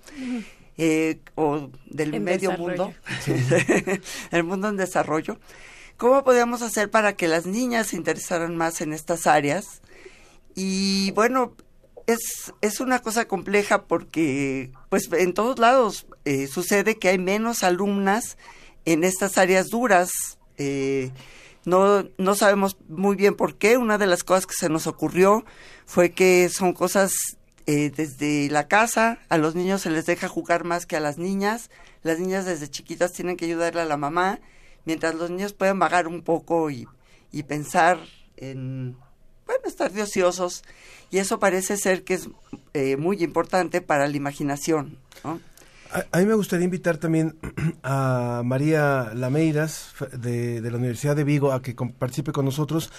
[0.78, 2.94] eh, o del medio mundo,
[4.32, 5.38] el mundo en desarrollo,
[5.98, 9.82] ¿cómo podíamos hacer para que las niñas se interesaran más en estas áreas?
[10.56, 11.52] Y bueno,
[12.06, 17.64] es, es una cosa compleja porque pues en todos lados eh, sucede que hay menos
[17.64, 18.38] alumnas
[18.88, 20.10] en estas áreas duras.
[20.58, 21.12] Eh,
[21.66, 23.78] no, no sabemos muy bien por qué.
[23.78, 25.46] Una de las cosas que se nos ocurrió
[25.86, 27.12] fue que son cosas
[27.66, 31.18] eh, desde la casa, a los niños se les deja jugar más que a las
[31.18, 31.70] niñas.
[32.02, 34.40] Las niñas desde chiquitas tienen que ayudarle a la mamá,
[34.86, 36.88] mientras los niños pueden vagar un poco y,
[37.34, 38.00] y pensar
[38.38, 38.96] en,
[39.46, 40.64] bueno, estar de ociosos.
[41.12, 42.30] Y eso parece ser que es
[42.74, 44.98] eh, muy importante para la imaginación.
[45.26, 45.42] ¿no?
[46.12, 47.38] A, mí me gustaría invitar también
[47.84, 52.92] a María Lameiras de, de la Universidad de Vigo a que participe con nosotros.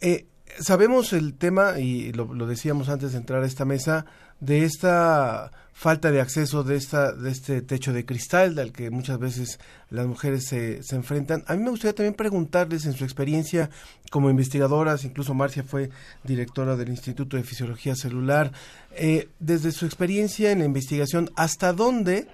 [0.00, 0.26] Eh,
[0.60, 4.06] sabemos el tema, y lo, decíamos antes de entrar a esta mesa,
[4.40, 9.18] de esta falta de acceso, de, esta, de este techo de cristal al que muchas
[9.18, 9.58] veces
[9.90, 11.44] las mujeres se, se enfrentan.
[11.46, 13.70] A mí me gustaría también preguntarles en su experiencia
[14.10, 15.90] como investigadoras, incluso Marcia fue
[16.24, 18.52] directora del Instituto de Fisiología Celular,
[18.92, 22.28] eh, desde su experiencia en la investigación, ¿hasta dónde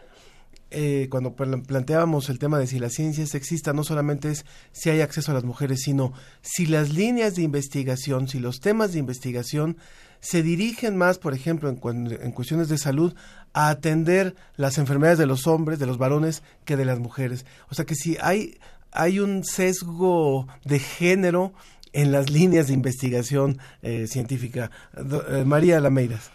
[0.71, 4.91] eh, cuando planteábamos el tema de si la ciencia es sexista, no solamente es si
[4.91, 6.13] hay acceso a las mujeres, sino
[6.43, 9.77] si las líneas de investigación, si los temas de investigación
[10.21, 11.79] se dirigen más, por ejemplo, en,
[12.11, 13.15] en cuestiones de salud,
[13.53, 17.47] a atender las enfermedades de los hombres, de los varones, que de las mujeres.
[17.71, 18.59] O sea que si hay,
[18.93, 21.53] hay un sesgo de género
[21.93, 24.71] en las líneas de investigación eh, científica.
[24.97, 26.31] Eh, María Lameiras.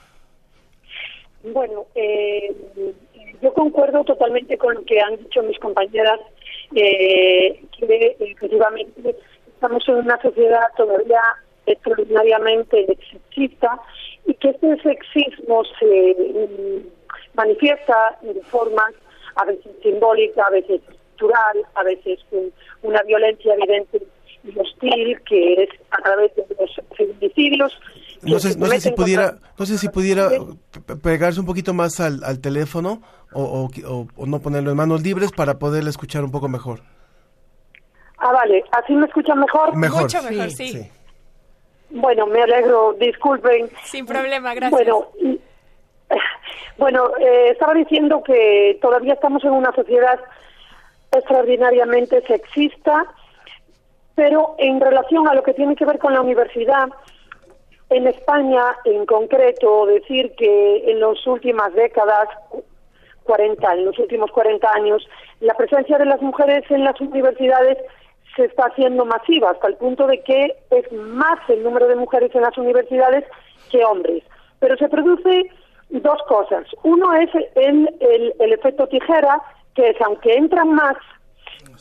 [1.54, 2.56] Bueno, eh,
[3.44, 6.20] yo concuerdo totalmente con lo que han dicho mis compañeras,
[6.74, 9.16] eh, que efectivamente
[9.54, 11.22] estamos en una sociedad todavía
[11.66, 13.80] extraordinariamente sexista
[14.26, 16.88] y que este sexismo se mm,
[17.36, 18.94] manifiesta de formas
[19.36, 22.20] a veces simbólica, a veces estructural, a veces
[22.82, 24.04] una violencia evidente
[24.46, 27.78] y hostil que es a través de los feminicidios
[28.26, 30.30] no sé, no sé si pudiera, no sé si pudiera
[31.02, 33.02] pegarse un poquito más al, al teléfono
[33.34, 36.82] o, o, o, no ponerlo en manos libres para poderle escuchar un poco mejor.
[38.18, 38.64] Ah, vale.
[38.72, 39.76] ¿Así me escuchan mejor?
[39.76, 40.04] Mejor.
[40.04, 40.70] Mucho mejor, sí.
[40.70, 40.92] sí.
[41.90, 42.94] Bueno, me alegro.
[43.00, 43.70] Disculpen.
[43.84, 44.72] Sin problema, gracias.
[44.72, 45.08] Bueno,
[46.78, 50.20] bueno eh, estaba diciendo que todavía estamos en una sociedad
[51.12, 53.06] extraordinariamente sexista,
[54.16, 56.90] pero en relación a lo que tiene que ver con la universidad,
[57.90, 62.28] en España, en concreto, decir que en las últimas décadas,
[63.24, 65.08] 40, en los últimos 40 años,
[65.40, 67.78] la presencia de las mujeres en las universidades
[68.36, 72.34] se está haciendo masiva, hasta el punto de que es más el número de mujeres
[72.34, 73.26] en las universidades
[73.72, 74.24] que hombres.
[74.60, 75.52] Pero se produce
[75.90, 76.66] dos cosas.
[76.84, 79.42] Uno es el, el, el efecto tijera,
[79.76, 80.98] que es aunque entran más,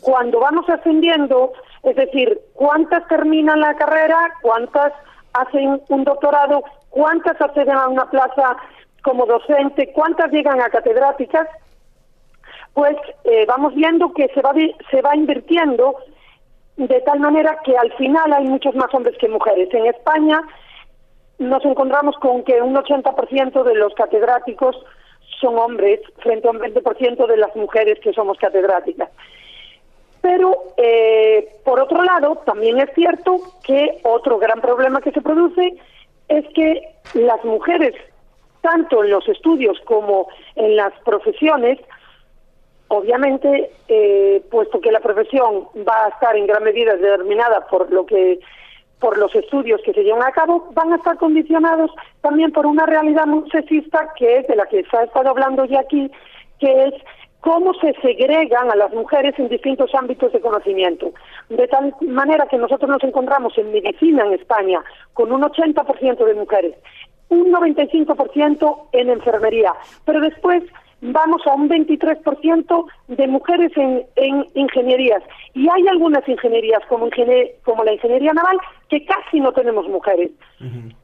[0.03, 4.92] cuando vamos ascendiendo, es decir, cuántas terminan la carrera, cuántas
[5.35, 8.57] hacen un doctorado, cuántas acceden a una plaza
[9.03, 11.49] como docente, cuántas llegan a catedráticas,
[12.74, 14.53] pues eh, vamos viendo que se va,
[14.91, 15.97] se va invirtiendo
[16.76, 19.68] de tal manera que al final hay muchos más hombres que mujeres.
[19.72, 20.41] En España
[21.39, 24.76] nos encontramos con que un 80% de los catedráticos
[25.41, 29.11] son hombres frente a un 20% de las mujeres que somos catedráticas.
[30.22, 35.74] Pero, eh, por otro lado, también es cierto que otro gran problema que se produce
[36.28, 36.80] es que
[37.14, 37.94] las mujeres,
[38.60, 41.80] tanto en los estudios como en las profesiones,
[42.86, 48.06] obviamente, eh, puesto que la profesión va a estar en gran medida determinada por lo
[48.06, 48.38] que
[49.00, 52.86] por los estudios que se llevan a cabo, van a estar condicionados también por una
[52.86, 56.08] realidad muy sexista que es de la que se ha estado hablando ya aquí,
[56.60, 56.94] que es
[57.43, 61.12] cómo se segregan a las mujeres en distintos ámbitos de conocimiento.
[61.51, 64.80] De tal manera que nosotros nos encontramos en medicina en España
[65.12, 66.74] con un 80% de mujeres,
[67.28, 69.72] un 95% en enfermería,
[70.05, 70.62] pero después
[71.01, 75.22] vamos a un 23% de mujeres en, en ingenierías.
[75.53, 78.57] Y hay algunas ingenierías, como, ingenie- como la ingeniería naval,
[78.88, 80.30] que casi no tenemos mujeres.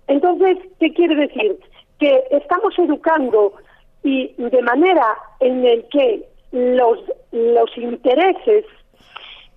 [0.06, 1.56] Entonces, ¿qué quiere decir?
[1.98, 3.54] Que estamos educando
[4.02, 6.98] y de manera en el que los,
[7.32, 8.64] los intereses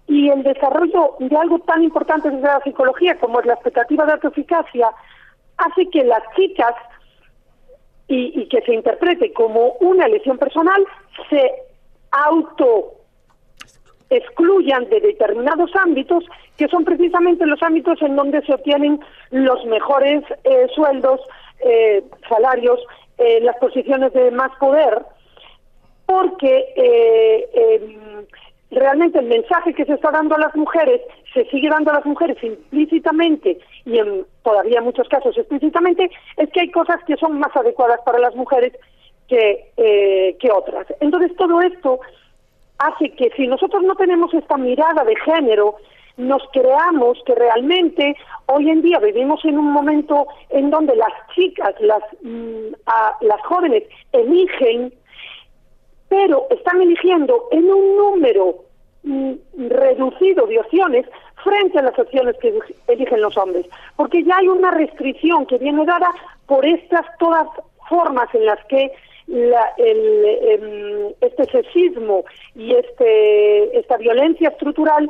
[0.07, 4.13] y el desarrollo de algo tan importante desde la psicología como es la expectativa de
[4.13, 4.89] autoeficacia
[5.57, 6.73] hace que las chicas
[8.07, 10.85] y, que se interprete como una elección personal
[11.29, 11.49] se
[12.11, 12.95] auto
[14.09, 16.25] excluyan de determinados ámbitos
[16.57, 21.21] que son precisamente los ámbitos en donde se obtienen los mejores eh, sueldos,
[21.61, 22.81] eh, salarios,
[23.23, 25.03] eh, las posiciones de más poder,
[26.07, 28.25] porque eh, em,
[28.71, 31.01] realmente el mensaje que se está dando a las mujeres
[31.33, 36.61] se sigue dando a las mujeres implícitamente y en todavía muchos casos explícitamente es que
[36.61, 38.73] hay cosas que son más adecuadas para las mujeres
[39.27, 40.87] que, eh, que otras.
[40.99, 41.99] Entonces todo esto
[42.79, 45.75] hace que si nosotros no tenemos esta mirada de género,
[46.17, 48.15] nos creamos que realmente
[48.47, 52.73] hoy en día vivimos en un momento en donde las chicas, las, mm,
[53.21, 54.93] las jóvenes eligen,
[56.09, 58.55] pero están eligiendo en un número
[59.03, 59.31] mm,
[59.69, 61.07] reducido de opciones
[61.43, 65.57] frente a las opciones que elige- eligen los hombres, porque ya hay una restricción que
[65.57, 66.09] viene dada
[66.45, 67.47] por estas todas
[67.89, 68.91] formas en las que
[69.25, 75.09] la- el, em, este sexismo y este, esta violencia estructural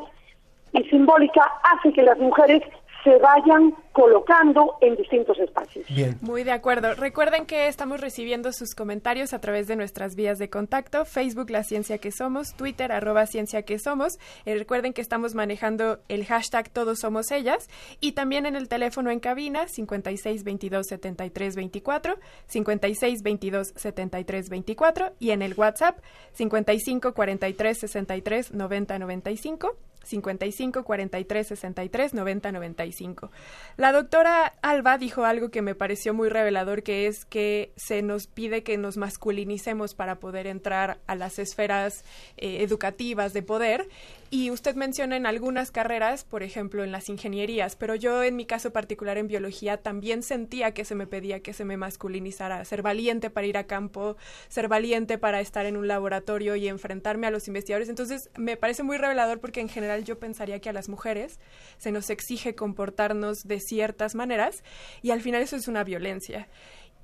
[0.74, 2.61] y simbólica hace que las mujeres
[3.03, 5.86] se vayan colocando en distintos espacios.
[6.22, 6.93] Muy de acuerdo.
[6.95, 11.63] Recuerden que estamos recibiendo sus comentarios a través de nuestras vías de contacto, Facebook La
[11.63, 14.19] Ciencia que Somos, Twitter arroba Ciencia que Somos.
[14.45, 17.69] Eh, recuerden que estamos manejando el hashtag Todos Somos Ellas
[17.99, 22.15] y también en el teléfono en cabina 56 22 73 24,
[22.45, 25.97] 56 22 73 24 y en el WhatsApp
[26.34, 29.76] 55 43 63 90 95.
[30.03, 33.31] 55 43 63 90 95.
[33.77, 38.27] La doctora Alba dijo algo que me pareció muy revelador, que es que se nos
[38.27, 42.03] pide que nos masculinicemos para poder entrar a las esferas
[42.37, 43.87] eh, educativas de poder.
[44.34, 48.45] Y usted menciona en algunas carreras, por ejemplo, en las ingenierías, pero yo en mi
[48.45, 52.82] caso particular en biología también sentía que se me pedía que se me masculinizara, ser
[52.82, 54.15] valiente para ir a campo,
[54.47, 57.89] ser valiente para estar en un laboratorio y enfrentarme a los investigadores.
[57.89, 61.41] Entonces, me parece muy revelador porque en general yo pensaría que a las mujeres
[61.77, 64.63] se nos exige comportarnos de ciertas maneras
[65.01, 66.47] y al final eso es una violencia.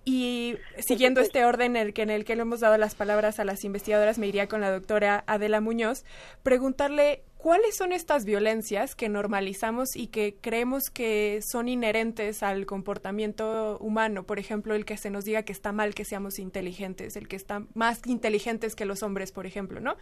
[0.09, 3.41] Y siguiendo este orden en el que, en el que le hemos dado las palabras
[3.41, 6.05] a las investigadoras, me iría con la doctora Adela Muñoz,
[6.43, 13.77] preguntarle cuáles son estas violencias que normalizamos y que creemos que son inherentes al comportamiento
[13.79, 14.23] humano.
[14.23, 17.35] Por ejemplo, el que se nos diga que está mal que seamos inteligentes, el que
[17.35, 19.97] están más inteligentes que los hombres, por ejemplo, ¿no?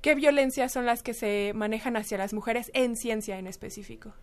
[0.00, 4.14] ¿Qué violencias son las que se manejan hacia las mujeres en ciencia en específico?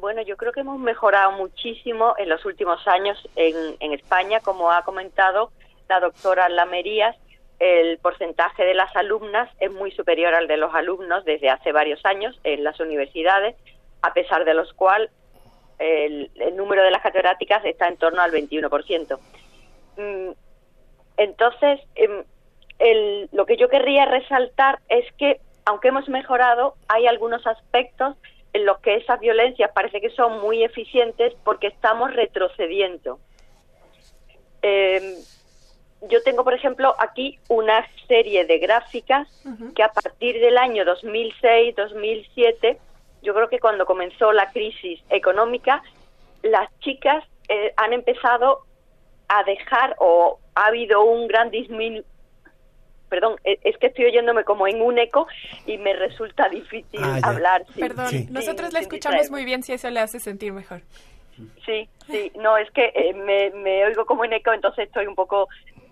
[0.00, 4.82] Bueno, yo creo que hemos mejorado muchísimo en los últimos años en, España, como ha
[4.82, 5.52] comentado
[5.90, 7.16] la doctora Lamerías.
[7.58, 12.02] El porcentaje de las alumnas es muy superior al de los alumnos desde hace varios
[12.06, 13.56] años en las universidades,
[14.00, 15.10] a pesar de los cual
[15.78, 19.18] el, número de las catedráticas está en torno al 21%.
[19.98, 20.30] Mm,
[21.18, 22.24] Entonces, em,
[23.32, 28.16] lo que yo querría resaltar es que, aunque hemos mejorado, hay algunos aspectos
[28.52, 33.20] en los que esas violencias parece que son muy eficientes porque estamos retrocediendo.
[34.62, 35.14] Em,
[36.08, 39.28] yo tengo, por ejemplo, aquí una serie de gráficas
[39.74, 42.78] que a partir del año 2006-2007,
[43.22, 45.82] yo creo que cuando comenzó la crisis económica,
[46.42, 48.64] las chicas eh, han empezado
[49.28, 52.02] a dejar o ha habido un gran disminu
[53.10, 55.26] Perdón, e- es que estoy oyéndome como en un eco
[55.66, 57.66] y me resulta difícil Ah, hablar.
[57.74, 60.80] sin- Perdón, sin- nosotros la escuchamos muy bien si eso le hace sentir mejor.
[61.66, 65.14] Sí, sí, no, es que eh, me, me oigo como en eco, entonces estoy un
[65.14, 65.48] poco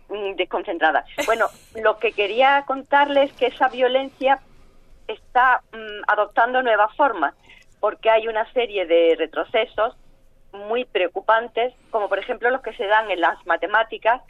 [0.09, 1.05] mm, desconcentrada.
[1.27, 4.41] Bueno, lo que quería contarles es que esa violencia
[5.07, 7.35] está mm, adoptando nuevas formas,
[7.81, 9.95] porque hay una serie de retrocesos
[10.53, 14.23] muy preocupantes, como por ejemplo los que se dan en las matemáticas,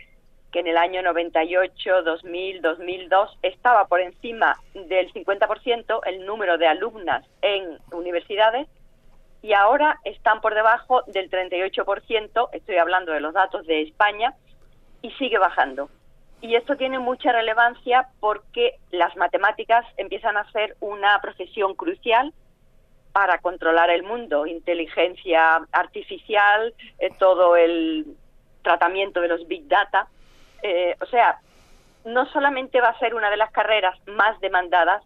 [0.53, 6.67] que en el año 98, 2000, 2002 estaba por encima del 50% el número de
[6.67, 8.67] alumnas en universidades
[9.43, 14.35] y ahora están por debajo del 38%, estoy hablando de los datos de España,
[15.03, 15.89] y sigue bajando.
[16.41, 22.33] Y esto tiene mucha relevancia porque las matemáticas empiezan a ser una profesión crucial
[23.13, 28.07] para controlar el mundo, inteligencia artificial, eh, todo el
[28.63, 30.09] tratamiento de los big data.
[30.63, 31.41] Eh, o sea,
[32.05, 35.03] no solamente va a ser una de las carreras más demandadas,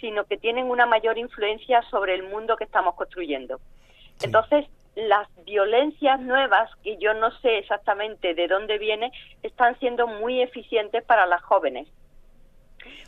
[0.00, 3.60] sino que tienen una mayor influencia sobre el mundo que estamos construyendo.
[4.22, 10.40] Entonces, las violencias nuevas, que yo no sé exactamente de dónde viene, están siendo muy
[10.42, 11.88] eficientes para las jóvenes.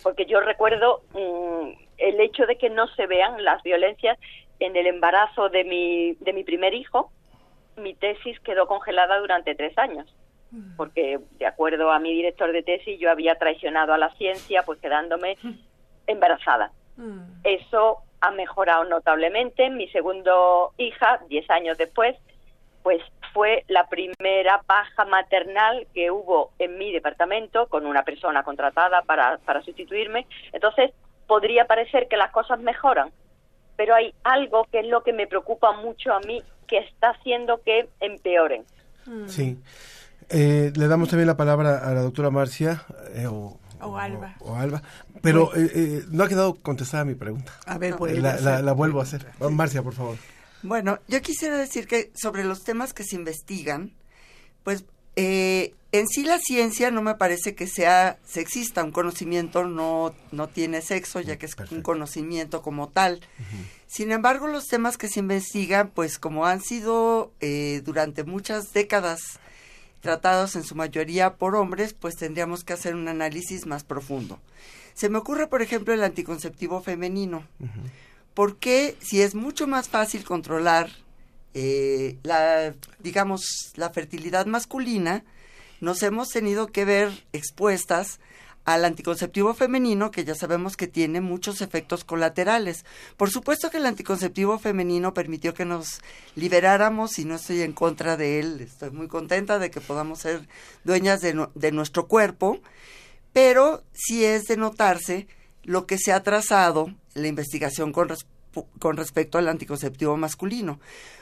[0.02, 4.18] Porque yo recuerdo mm, el hecho de que no se vean las violencias
[4.58, 7.12] en el embarazo de mi, de mi primer hijo.
[7.76, 10.12] Mi tesis quedó congelada durante tres años
[10.76, 14.78] porque de acuerdo a mi director de tesis yo había traicionado a la ciencia pues
[14.80, 15.36] quedándome
[16.06, 16.72] embarazada.
[17.44, 19.68] Eso ha mejorado notablemente.
[19.70, 22.16] Mi segundo hija, 10 años después,
[22.82, 29.02] pues fue la primera baja maternal que hubo en mi departamento con una persona contratada
[29.02, 30.26] para, para sustituirme.
[30.52, 30.92] Entonces,
[31.26, 33.10] podría parecer que las cosas mejoran,
[33.76, 37.60] pero hay algo que es lo que me preocupa mucho a mí, que está haciendo
[37.62, 38.64] que empeoren.
[39.26, 39.58] Sí.
[40.28, 44.34] Eh, le damos también la palabra a la doctora Marcia eh, o, O Alba.
[44.40, 44.82] o Alba,
[45.22, 47.52] pero eh, eh, no ha quedado contestada mi pregunta.
[47.66, 49.26] A ver, Eh, la, la- la vuelvo a hacer.
[49.38, 50.16] Oh, Marcia, por favor.
[50.62, 53.92] Bueno, yo quisiera decir que sobre los temas que se investigan,
[54.64, 60.12] pues eh, en sí la ciencia no me parece que sea sexista, un conocimiento no,
[60.32, 63.20] no tiene sexo, ya que es un conocimiento como tal.
[63.86, 69.20] Sin embargo, los temas que se investigan, pues como han sido eh, durante muchas décadas
[70.06, 74.38] tratados en su mayoría por hombres, pues tendríamos que hacer un análisis más profundo.
[74.94, 77.44] Se me ocurre, por ejemplo, el anticonceptivo femenino.
[78.34, 80.90] ¿Por qué si es mucho más fácil controlar
[81.54, 85.24] eh, la, digamos, la fertilidad masculina,
[85.80, 88.20] nos hemos tenido que ver expuestas
[88.66, 92.84] al anticonceptivo femenino, que ya sabemos que tiene muchos efectos colaterales.
[93.16, 96.00] Por supuesto que el anticonceptivo femenino permitió que nos
[96.34, 100.48] liberáramos y no estoy en contra de él, estoy muy contenta de que podamos ser
[100.84, 102.60] dueñas de, nu- de nuestro cuerpo,
[103.32, 105.28] pero sí es de notarse
[105.62, 110.80] lo que se ha trazado la investigación con respecto al anticonceptivo masculino.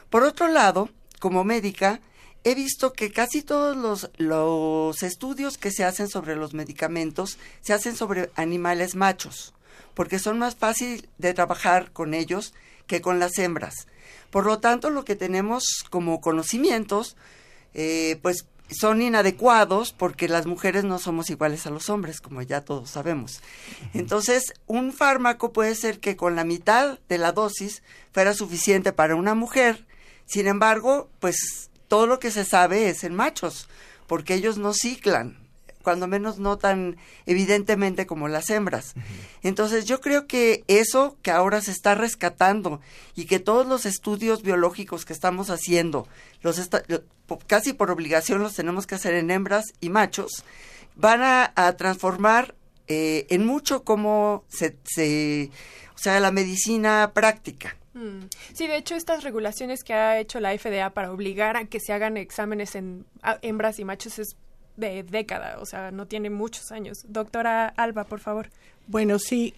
[0.09, 0.88] Por otro lado,
[1.20, 2.01] como médica,
[2.45, 7.72] he visto que casi todos los, los estudios que se hacen sobre los medicamentos se
[7.72, 9.55] hacen sobre animales machos,
[9.95, 12.53] porque son más fácil de trabajar con ellos
[12.86, 13.86] que con las hembras.
[14.30, 17.16] Por lo tanto, lo que tenemos como conocimientos,
[17.72, 22.62] eh, pues son inadecuados porque las mujeres no somos iguales a los hombres, como ya
[22.62, 23.40] todos sabemos.
[23.92, 27.82] Entonces, un fármaco puede ser que con la mitad de la dosis
[28.12, 29.86] fuera suficiente para una mujer,
[30.26, 33.68] sin embargo, pues todo lo que se sabe es en machos,
[34.09, 35.38] porque ellos no ciclan,
[35.84, 38.95] cuando menos no tan evidentemente como las hembras.
[39.45, 42.80] Entonces yo creo que eso que ahora se está rescatando
[43.14, 46.09] y que todos los estudios biológicos que estamos haciendo,
[46.42, 46.82] los esta-
[47.47, 50.42] casi por obligación los tenemos que hacer en hembras y machos,
[50.97, 52.57] van a, a transformar
[52.88, 55.51] eh, en mucho como se, se,
[55.95, 57.76] o sea, la medicina práctica.
[57.95, 58.28] Mm.
[58.53, 61.92] Sí, de hecho, estas regulaciones que ha hecho la FDA para obligar a que se
[61.92, 63.07] hagan exámenes en
[63.42, 64.36] hembras y machos es
[64.76, 67.05] de década, o sea, no tiene muchos años.
[67.09, 68.51] Doctora Alba, por favor.
[68.88, 69.55] Bueno, sí.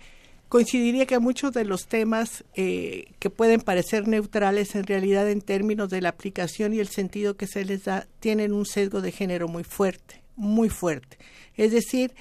[0.48, 5.88] coincidiría que muchos de los temas eh, que pueden parecer neutrales en realidad en términos
[5.88, 9.48] de la aplicación y el sentido que se les da tienen un sesgo de género
[9.48, 11.18] muy fuerte, muy fuerte.
[11.56, 12.14] Es decir,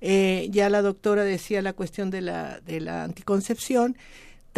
[0.00, 3.96] eh, ya la doctora decía la cuestión de la, de la anticoncepción,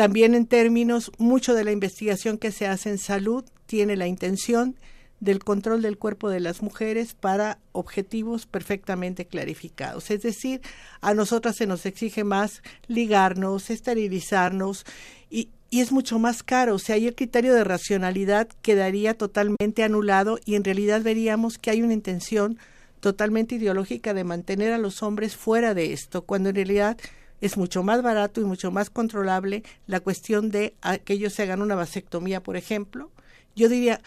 [0.00, 4.76] también en términos, mucho de la investigación que se hace en salud tiene la intención
[5.20, 10.10] del control del cuerpo de las mujeres para objetivos perfectamente clarificados.
[10.10, 10.62] Es decir,
[11.02, 14.86] a nosotras se nos exige más ligarnos, esterilizarnos
[15.28, 16.76] y, y es mucho más caro.
[16.76, 21.72] O sea, ahí el criterio de racionalidad quedaría totalmente anulado y en realidad veríamos que
[21.72, 22.58] hay una intención
[23.00, 26.96] totalmente ideológica de mantener a los hombres fuera de esto, cuando en realidad
[27.40, 30.74] es mucho más barato y mucho más controlable la cuestión de
[31.04, 33.10] que ellos se hagan una vasectomía, por ejemplo.
[33.56, 34.00] Yo diría,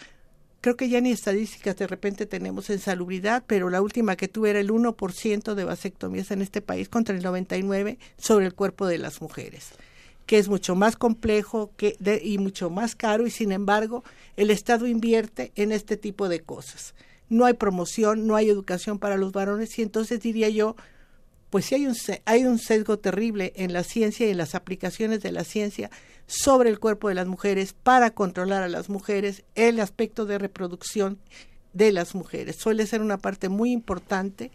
[0.60, 4.50] creo que ya ni estadísticas de repente tenemos en salubridad, pero la última que tuve
[4.50, 8.98] era el 1% de vasectomías en este país contra el 99% sobre el cuerpo de
[8.98, 9.72] las mujeres
[10.26, 14.04] que es mucho más complejo que y mucho más caro y sin embargo
[14.36, 16.94] el Estado invierte en este tipo de cosas.
[17.28, 20.76] No hay promoción, no hay educación para los varones y entonces diría yo,
[21.54, 21.94] pues sí hay un,
[22.24, 25.88] hay un sesgo terrible en la ciencia y en las aplicaciones de la ciencia
[26.26, 31.20] sobre el cuerpo de las mujeres para controlar a las mujeres, el aspecto de reproducción
[31.72, 32.56] de las mujeres.
[32.56, 34.50] Suele ser una parte muy importante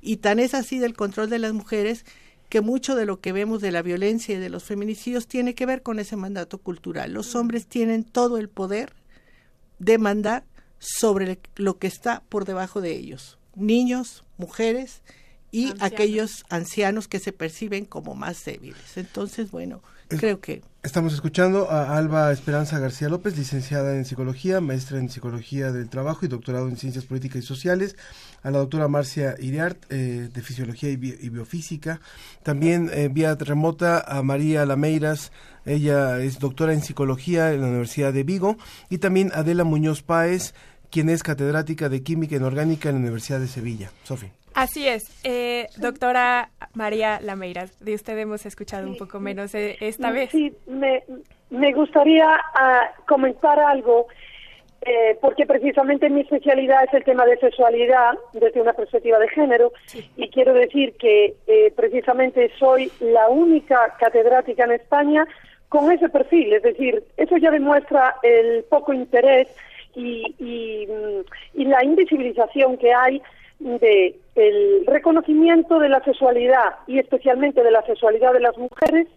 [0.00, 2.04] y tan es así del control de las mujeres
[2.48, 5.66] que mucho de lo que vemos de la violencia y de los feminicidios tiene que
[5.66, 7.14] ver con ese mandato cultural.
[7.14, 8.92] Los hombres tienen todo el poder
[9.80, 10.44] de mandar
[10.78, 15.02] sobre lo que está por debajo de ellos, niños, mujeres,
[15.50, 18.96] y aquellos ancianos que se perciben como más débiles.
[18.96, 20.62] Entonces, bueno, creo que...
[20.82, 26.24] Estamos escuchando a Alba Esperanza García López, licenciada en Psicología, maestra en Psicología del Trabajo
[26.24, 27.96] y doctorado en Ciencias Políticas y Sociales,
[28.42, 32.00] a la doctora Marcia Iriart, eh, de Fisiología y, Biofísica,
[32.42, 35.32] también eh, vía remota a María Lameiras,
[35.66, 38.56] ella es doctora en Psicología en la Universidad de Vigo,
[38.88, 40.54] y también Adela Muñoz Páez,
[40.90, 43.90] quien es catedrática de Química Inorgánica en la Universidad de Sevilla.
[44.04, 44.32] Sofía.
[44.58, 50.10] Así es, eh, doctora María Lameira, de usted hemos escuchado un poco menos eh, esta
[50.10, 50.30] vez.
[50.30, 51.04] Sí, me,
[51.50, 54.08] me gustaría uh, comentar algo,
[54.82, 59.70] eh, porque precisamente mi especialidad es el tema de sexualidad desde una perspectiva de género,
[60.16, 65.24] y quiero decir que eh, precisamente soy la única catedrática en España
[65.68, 69.46] con ese perfil, es decir, eso ya demuestra el poco interés
[69.94, 70.88] y, y,
[71.54, 73.22] y la invisibilización que hay
[73.58, 79.08] de el reconocimiento de la sexualidad y especialmente de la sexualidad de las mujeres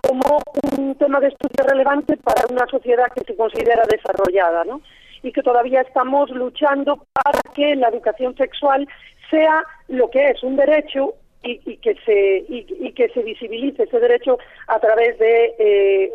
[0.00, 0.40] como
[0.78, 4.80] un tema de estudio relevante para una sociedad que se considera desarrollada, ¿no?
[5.22, 8.88] Y que todavía estamos luchando para que la educación sexual
[9.30, 14.38] sea lo que es un derecho y, que se y, que se visibilice ese derecho
[14.66, 16.12] a través de, eh,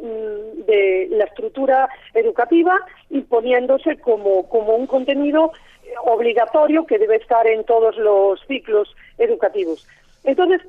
[0.68, 2.80] de la estructura educativa
[3.10, 5.52] imponiéndose como como un contenido
[6.04, 9.88] obligatorio que debe estar en todos los ciclos educativos.
[10.26, 10.62] Entonces,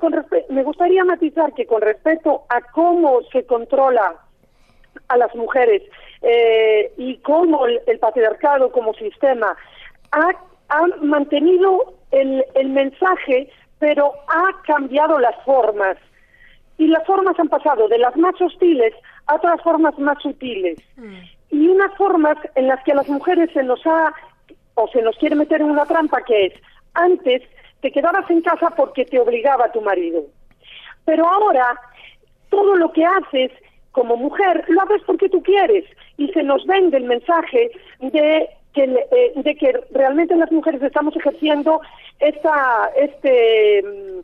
[0.49, 4.15] me gustaría matizar que con respecto a cómo se controla
[5.07, 5.81] a las mujeres
[6.21, 9.55] eh, y cómo el, patriarcado como sistema
[10.11, 10.31] ha,
[11.01, 13.49] mantenido el, mensaje,
[13.79, 15.97] pero ha cambiado las formas.
[16.77, 18.93] Y las formas han pasado de las más hostiles
[19.25, 20.77] a otras formas más sutiles.
[20.97, 21.15] Mm.
[21.49, 24.13] Y unas formas en las que a las mujeres se nos ha
[24.77, 26.53] o se nos quiere meter en una trampa que es,
[26.93, 27.41] antes
[27.81, 30.23] te quedabas en casa porque te obligaba tu marido,
[31.03, 31.79] pero ahora
[32.49, 33.51] todo lo que haces
[33.91, 35.83] como mujer lo haces porque tú quieres.
[36.17, 41.15] Y se nos vende el mensaje de que, eh, de que realmente las mujeres estamos
[41.15, 41.81] ejerciendo
[42.19, 44.19] esta, este mm,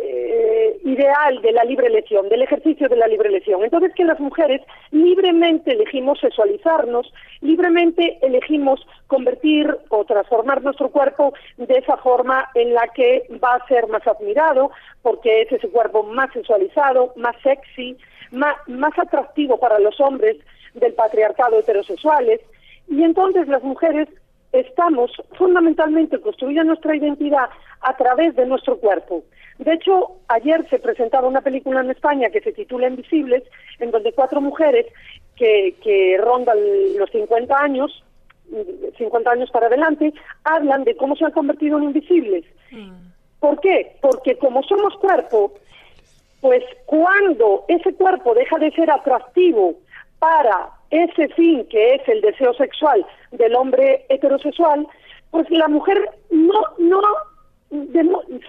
[0.00, 3.62] eh, ideal de la libre elección, del ejercicio de la libre elección.
[3.62, 11.74] Entonces que las mujeres libremente elegimos sexualizarnos, libremente elegimos convertir o transformar nuestro cuerpo de
[11.74, 14.70] esa forma en la que va a ser más admirado,
[15.02, 17.96] porque es ese cuerpo más sexualizado, más sexy,
[18.30, 20.36] más, más atractivo para los hombres
[20.74, 22.40] del patriarcado heterosexuales.
[22.88, 24.08] Y entonces las mujeres
[24.52, 27.48] estamos fundamentalmente construyendo nuestra identidad
[27.80, 29.24] a través de nuestro cuerpo.
[29.58, 33.42] De hecho, ayer se presentaba una película en España que se titula Invisibles,
[33.78, 34.86] en donde cuatro mujeres
[35.36, 36.58] que, que rondan
[36.98, 38.04] los 50 años,
[38.98, 40.12] 50 años para adelante,
[40.44, 42.44] hablan de cómo se han convertido en invisibles.
[43.40, 43.96] ¿Por qué?
[44.00, 45.54] Porque como somos cuerpo,
[46.40, 49.74] pues cuando ese cuerpo deja de ser atractivo
[50.18, 54.86] para ese fin que es el deseo sexual del hombre heterosexual,
[55.30, 55.98] pues la mujer
[56.30, 57.00] no, no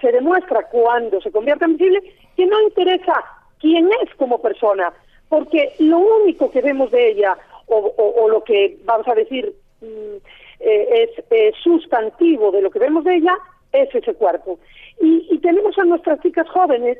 [0.00, 2.02] se demuestra cuando se convierte en visible
[2.36, 3.24] que no interesa
[3.58, 4.92] quién es como persona,
[5.30, 7.36] porque lo único que vemos de ella,
[7.66, 10.16] o lo que vamos a decir mm,
[10.60, 13.36] eh, es eh, sustantivo de lo que vemos de ella,
[13.72, 14.58] es ese cuerpo.
[15.00, 16.98] Y, y tenemos a nuestras chicas jóvenes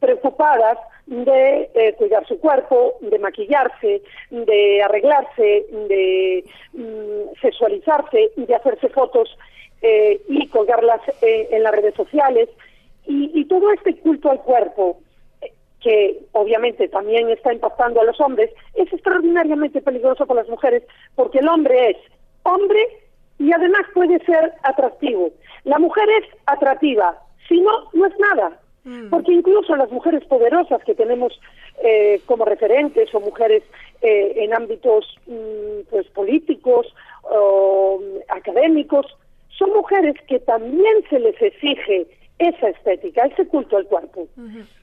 [0.00, 0.78] preocupadas
[1.10, 4.00] de eh, cuidar su cuerpo, de maquillarse,
[4.30, 9.36] de arreglarse, de mm, sexualizarse, de hacerse fotos
[9.82, 12.48] eh, y colgarlas eh, en las redes sociales.
[13.06, 15.00] Y, y todo este culto al cuerpo,
[15.40, 20.84] eh, que obviamente también está impactando a los hombres, es extraordinariamente peligroso para las mujeres,
[21.16, 21.96] porque el hombre es
[22.44, 22.86] hombre
[23.40, 25.30] y además puede ser atractivo.
[25.64, 28.60] La mujer es atractiva, si no, no es nada.
[29.10, 31.38] Porque incluso las mujeres poderosas que tenemos
[31.82, 33.62] eh, como referentes o mujeres
[34.00, 36.86] eh, en ámbitos mm, pues políticos
[37.24, 39.06] o mm, académicos
[39.50, 42.06] son mujeres que también se les exige
[42.38, 44.26] esa estética, ese culto al cuerpo.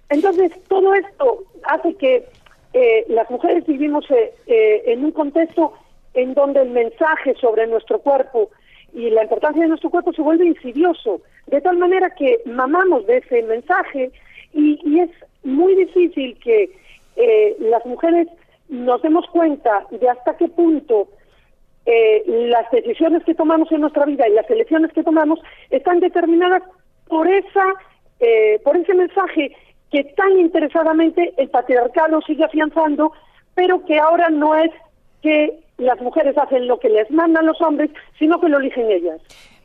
[0.10, 2.24] Entonces, todo esto hace que
[2.74, 5.74] eh, las mujeres vivimos eh, eh, en un contexto
[6.14, 8.52] en donde el mensaje sobre nuestro cuerpo
[8.98, 13.18] y la importancia de nuestro cuerpo se vuelve insidioso, de tal manera que mamamos de
[13.18, 14.12] ese mensaje
[14.54, 15.12] y, es
[15.44, 16.72] muy difícil que
[17.16, 18.28] eh, las mujeres
[18.70, 21.10] nos demos cuenta de hasta qué punto
[21.86, 25.40] eh, las decisiones que tomamos en nuestra vida y las elecciones que tomamos
[25.70, 26.64] están determinadas
[27.08, 27.66] por esa
[28.20, 29.56] eh, por ese mensaje
[29.92, 33.14] que tan interesadamente el patriarcado sigue afianzando,
[33.54, 34.72] pero que ahora no es
[35.22, 39.20] que las mujeres hacen lo que les mandan los hombres, sino que lo eligen ellas.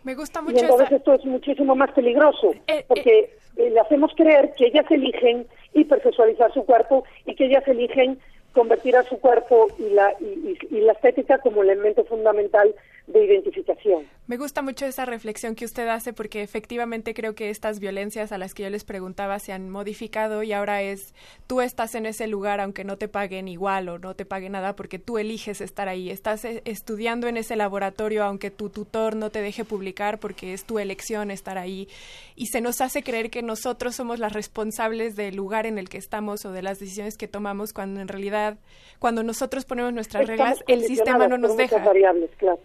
[0.04, 2.54] Me gusta Y mucho entonces esa- esto es muchísimo más peligroso,
[2.88, 8.18] porque eh, le hacemos creer que ellas eligen hipersexualizar su cuerpo y que ellas eligen
[8.52, 12.74] convertir a su cuerpo y la, y, y- y la estética como elemento fundamental
[13.06, 14.06] de identificación.
[14.26, 18.38] Me gusta mucho esa reflexión que usted hace porque efectivamente creo que estas violencias a
[18.38, 21.12] las que yo les preguntaba se han modificado y ahora es
[21.46, 24.76] tú estás en ese lugar aunque no te paguen igual o no te paguen nada
[24.76, 26.10] porque tú eliges estar ahí.
[26.10, 30.64] Estás eh, estudiando en ese laboratorio aunque tu tutor no te deje publicar porque es
[30.64, 31.88] tu elección estar ahí
[32.36, 35.98] y se nos hace creer que nosotros somos las responsables del lugar en el que
[35.98, 38.58] estamos o de las decisiones que tomamos cuando en realidad
[38.98, 41.78] cuando nosotros ponemos nuestras Estamos reglas el sistema no nos deja.
[41.78, 42.60] variables, claro.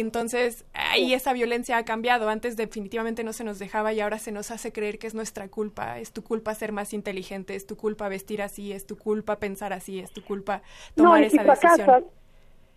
[0.00, 2.30] Entonces, ahí esa violencia ha cambiado.
[2.30, 5.48] Antes definitivamente no se nos dejaba y ahora se nos hace creer que es nuestra
[5.48, 5.98] culpa.
[5.98, 9.74] Es tu culpa ser más inteligente, es tu culpa vestir así, es tu culpa pensar
[9.74, 10.62] así, es tu culpa
[10.96, 11.76] No, tomar y si esa decisión.
[11.76, 12.04] fracasas,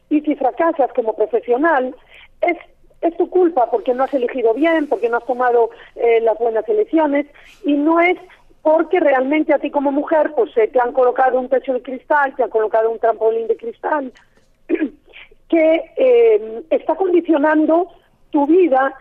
[0.10, 1.96] y si fracasas como profesional,
[2.42, 2.58] es,
[3.00, 6.68] es tu culpa porque no has elegido bien, porque no has tomado eh, las buenas
[6.68, 7.28] elecciones,
[7.64, 8.18] y no es
[8.62, 12.36] porque realmente a ti como mujer pues eh, te han colocado un techo de cristal,
[12.36, 14.12] te han colocado un trampolín de cristal,
[15.50, 17.88] que eh, está condicionando
[18.32, 18.94] tu vida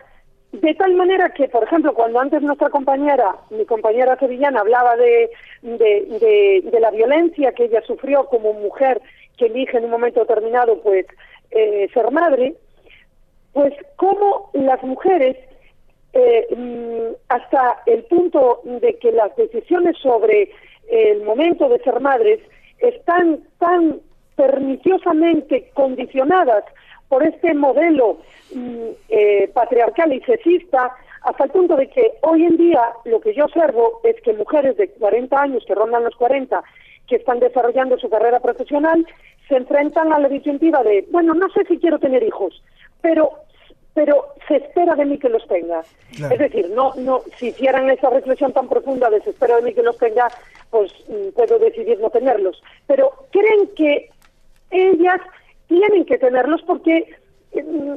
[0.61, 5.29] de tal manera que, por ejemplo, cuando antes nuestra compañera, mi compañera sevillana, hablaba de,
[5.61, 9.01] de, la violencia que ella sufrió como mujer
[9.37, 11.05] que elige en un momento determinado, pues,
[11.51, 12.55] eh, ser madre,
[13.53, 15.37] pues cómo las mujeres,
[16.13, 20.51] eh, mm, hasta el punto de que las decisiones sobre
[20.89, 22.39] el momento de ser madres
[22.79, 23.99] están tan
[24.35, 26.63] perniciosamente condicionadas
[27.07, 28.17] por este modelo
[28.53, 33.33] mm, eh, patriarcal y sexista, hasta el punto de que hoy en día lo que
[33.33, 36.63] yo observo es que mujeres de 40 años, que rondan los 40,
[37.07, 39.05] que están desarrollando su carrera profesional,
[39.47, 42.61] se enfrentan a la disyuntiva de, bueno, no sé si quiero tener hijos,
[43.01, 43.31] pero
[43.95, 45.81] pero se espera de mí que los tenga.
[46.17, 46.33] Claro.
[46.33, 49.73] Es decir, no, no, si hicieran esa reflexión tan profunda de se espera de mí
[49.73, 50.27] que los tenga,
[50.69, 52.61] pues mm, puedo decidir no tenerlos.
[52.87, 54.09] Pero creen que
[54.71, 55.21] ellas
[55.67, 57.15] tienen que tenerlos porque
[57.53, 57.93] mm,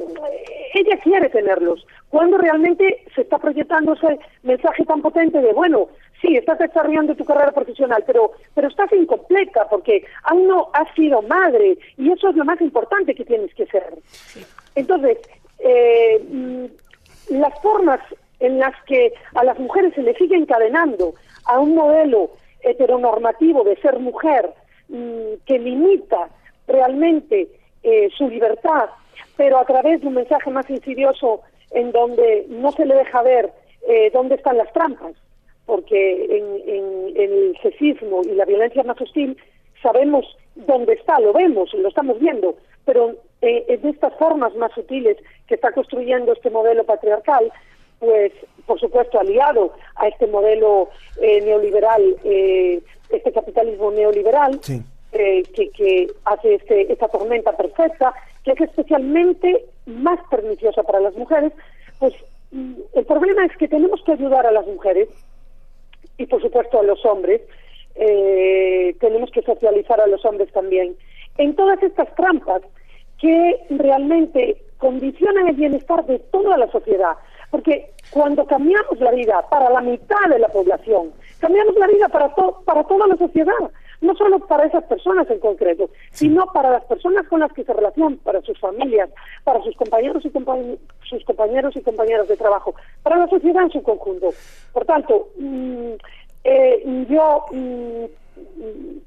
[0.73, 1.85] ella quiere tenerlos.
[2.09, 5.89] Cuando realmente se está proyectando ese mensaje tan potente de, bueno,
[6.21, 11.21] sí, estás desarrollando tu carrera profesional, pero, pero estás incompleta porque aún no has sido
[11.21, 13.93] madre y eso es lo más importante que tienes que ser.
[14.75, 15.17] Entonces,
[15.59, 16.69] eh,
[17.29, 17.99] las formas
[18.39, 21.13] en las que a las mujeres se les sigue encadenando
[21.45, 22.31] a un modelo
[22.61, 24.49] heteronormativo de ser mujer
[24.87, 26.29] mm, que limita
[26.69, 27.47] realmente
[27.83, 28.89] eh, su libertad,
[29.37, 31.41] pero a través de un mensaje más insidioso
[31.71, 33.51] en donde no se le deja ver
[33.87, 35.13] eh, dónde están las trampas,
[35.65, 39.37] porque en, en- el sexismo y la violencia más hostil
[39.81, 40.25] sabemos
[40.55, 42.55] dónde está, lo vemos, lo estamos viendo,
[42.85, 45.17] pero eh, en estas formas más sutiles
[45.47, 47.51] que está construyendo este modelo patriarcal,
[47.99, 48.31] pues
[48.65, 50.89] por supuesto aliado a este modelo
[51.21, 54.59] eh, neoliberal, eh, este capitalismo neoliberal,
[55.11, 58.13] eh, que, que hace este, esta tormenta perfecta,
[58.43, 61.51] que es especialmente más perniciosa para las mujeres,
[61.99, 62.13] pues
[62.51, 65.09] mm, el problema es que tenemos que ayudar a las mujeres
[66.17, 67.41] y por supuesto a los hombres
[67.95, 70.95] eh, tenemos que socializar a los hombres también.
[71.37, 72.61] En todas estas trampas
[73.19, 77.13] que realmente condicionan el bienestar de toda la sociedad,
[77.51, 82.33] porque cuando cambiamos la vida para la mitad de la población, cambiamos la vida para,
[82.35, 83.53] to- para toda la sociedad,
[84.01, 87.73] no solo para esas personas en concreto, sino para las personas con las que se
[87.73, 89.09] relacionan, para sus familias,
[89.43, 93.71] para sus compañeros y compañ- sus compañeros y compañeras de trabajo, para la sociedad en
[93.71, 94.29] su conjunto.
[94.73, 95.91] Por tanto, mm,
[96.43, 98.05] eh, yo mm,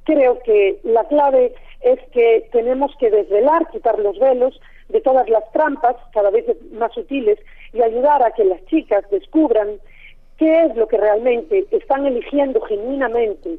[0.04, 5.50] creo que la clave es que tenemos que desvelar, quitar los velos de todas las
[5.52, 7.38] trampas cada vez más sutiles
[7.72, 9.68] y ayudar a que las chicas descubran
[10.36, 13.58] qué es lo que realmente están eligiendo genuinamente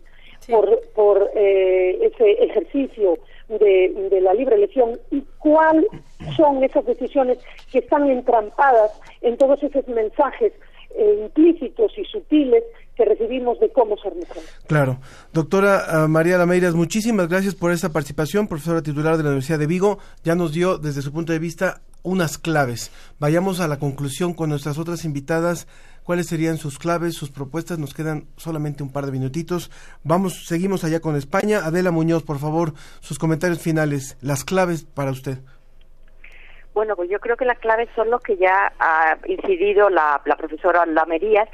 [0.49, 3.18] por, por eh, ese ejercicio
[3.49, 5.86] de, de la libre elección y cuáles
[6.36, 7.40] son esas decisiones
[7.72, 8.91] que están entrampadas
[9.22, 10.53] en todos esos mensajes
[10.95, 12.64] eh, implícitos y sutiles
[12.95, 14.44] que recibimos de cómo ser mujer.
[14.68, 14.99] Claro.
[15.34, 19.65] Doctora ah, María Lameiras, muchísimas gracias por esta participación, profesora titular de la Universidad de
[19.65, 19.98] Vigo.
[20.24, 22.91] Ya nos dio desde su punto de vista unas claves.
[23.20, 25.68] Vayamos a la conclusión con nuestras otras invitadas.
[26.03, 27.80] ¿Cuáles serían sus claves, sus propuestas?
[27.80, 29.71] Nos quedan solamente un par de minutitos.
[30.03, 31.59] Vamos, seguimos allá con España.
[31.63, 35.38] Adela Muñoz, por favor, sus comentarios finales, las claves para usted.
[36.73, 40.35] Bueno, pues yo creo que las claves son los que ya ha incidido la, la
[40.35, 41.47] profesora Lamerías,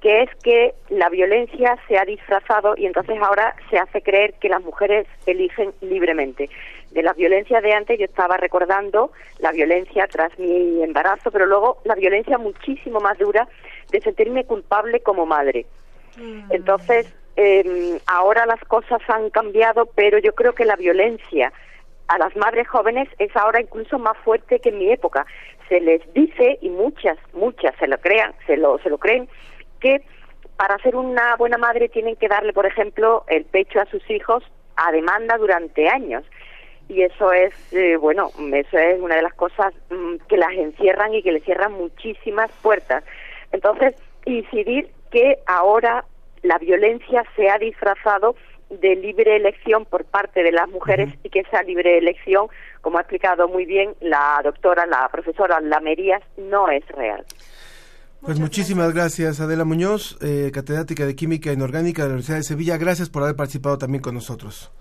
[0.00, 4.48] que es que la violencia se ha disfrazado y entonces ahora se hace creer que
[4.48, 6.50] las mujeres eligen libremente.
[6.90, 11.78] De las violencias de antes yo estaba recordando la violencia tras mi embarazo, pero luego
[11.84, 13.46] la violencia muchísimo más dura
[13.92, 15.66] de sentirme culpable como madre.
[16.50, 17.06] Entonces,
[17.36, 21.52] eh, ahora las cosas han cambiado, pero yo creo que la violencia
[22.08, 25.26] a las madres jóvenes es ahora incluso más fuerte que en mi época.
[25.68, 29.28] Se les dice, y muchas, muchas se lo crean, se lo, se lo creen,
[29.80, 30.02] que
[30.56, 34.44] para ser una buena madre tienen que darle, por ejemplo, el pecho a sus hijos
[34.76, 36.24] a demanda durante años.
[36.88, 41.14] Y eso es, eh, bueno, eso es una de las cosas mm, que las encierran
[41.14, 43.04] y que les cierran muchísimas puertas.
[43.52, 46.04] Entonces, incidir que ahora
[46.42, 48.34] la violencia se ha disfrazado
[48.70, 52.48] de libre elección por parte de las mujeres y que esa libre elección,
[52.80, 57.24] como ha explicado muy bien la doctora, la profesora Lamerías, no es real.
[58.22, 62.76] Pues muchísimas gracias, Adela Muñoz, eh, catedrática de Química Inorgánica de la Universidad de Sevilla.
[62.78, 64.72] Gracias por haber participado también con nosotros.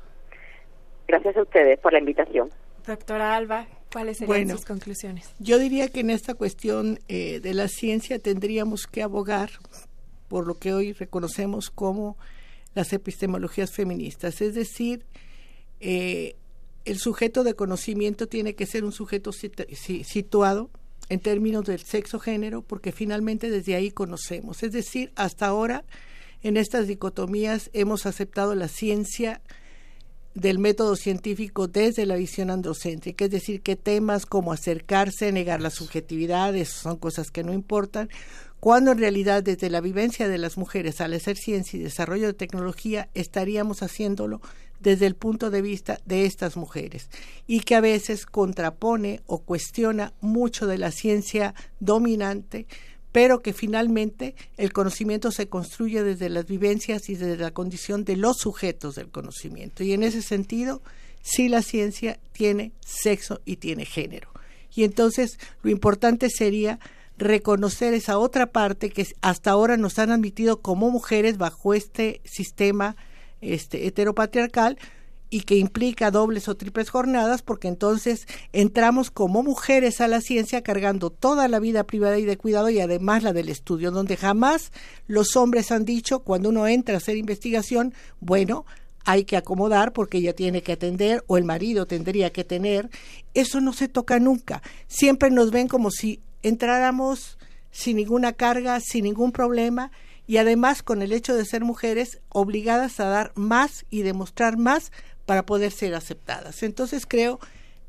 [1.07, 2.49] Gracias a ustedes por la invitación.
[2.85, 4.55] Doctora Alba, ¿cuáles serían Bueno.
[4.55, 5.29] sus conclusiones?
[5.39, 9.51] Yo diría que en esta cuestión eh, de la ciencia tendríamos que abogar
[10.27, 12.17] por lo que hoy reconocemos como
[12.73, 15.05] las epistemologías feministas, es decir,
[15.81, 16.35] eh,
[16.85, 20.69] el sujeto de conocimiento tiene que ser un sujeto sit- si- situado
[21.09, 24.63] en términos del sexo-género, porque finalmente desde ahí conocemos.
[24.63, 25.83] Es decir, hasta ahora
[26.43, 29.41] en estas dicotomías hemos aceptado la ciencia
[30.33, 35.73] del método científico desde la visión androcéntrica, es decir, que temas como acercarse, negar las
[35.73, 38.09] subjetividades son cosas que no importan,
[38.59, 42.33] cuando en realidad desde la vivencia de las mujeres al hacer ciencia y desarrollo de
[42.33, 44.39] tecnología estaríamos haciéndolo
[44.79, 47.09] desde el punto de vista de estas mujeres
[47.47, 52.67] y que a veces contrapone o cuestiona mucho de la ciencia dominante
[53.11, 58.15] pero que finalmente el conocimiento se construye desde las vivencias y desde la condición de
[58.15, 59.83] los sujetos del conocimiento.
[59.83, 60.81] Y en ese sentido,
[61.21, 64.29] sí la ciencia tiene sexo y tiene género.
[64.73, 66.79] Y entonces lo importante sería
[67.17, 72.95] reconocer esa otra parte que hasta ahora nos han admitido como mujeres bajo este sistema
[73.41, 74.77] este, heteropatriarcal
[75.31, 80.61] y que implica dobles o triples jornadas, porque entonces entramos como mujeres a la ciencia
[80.61, 84.73] cargando toda la vida privada y de cuidado y además la del estudio, donde jamás
[85.07, 88.65] los hombres han dicho cuando uno entra a hacer investigación, bueno,
[89.05, 92.89] hay que acomodar porque ella tiene que atender o el marido tendría que tener.
[93.33, 94.61] Eso no se toca nunca.
[94.87, 97.39] Siempre nos ven como si entráramos
[97.71, 99.91] sin ninguna carga, sin ningún problema
[100.27, 104.91] y además con el hecho de ser mujeres obligadas a dar más y demostrar más
[105.25, 106.63] para poder ser aceptadas.
[106.63, 107.39] Entonces creo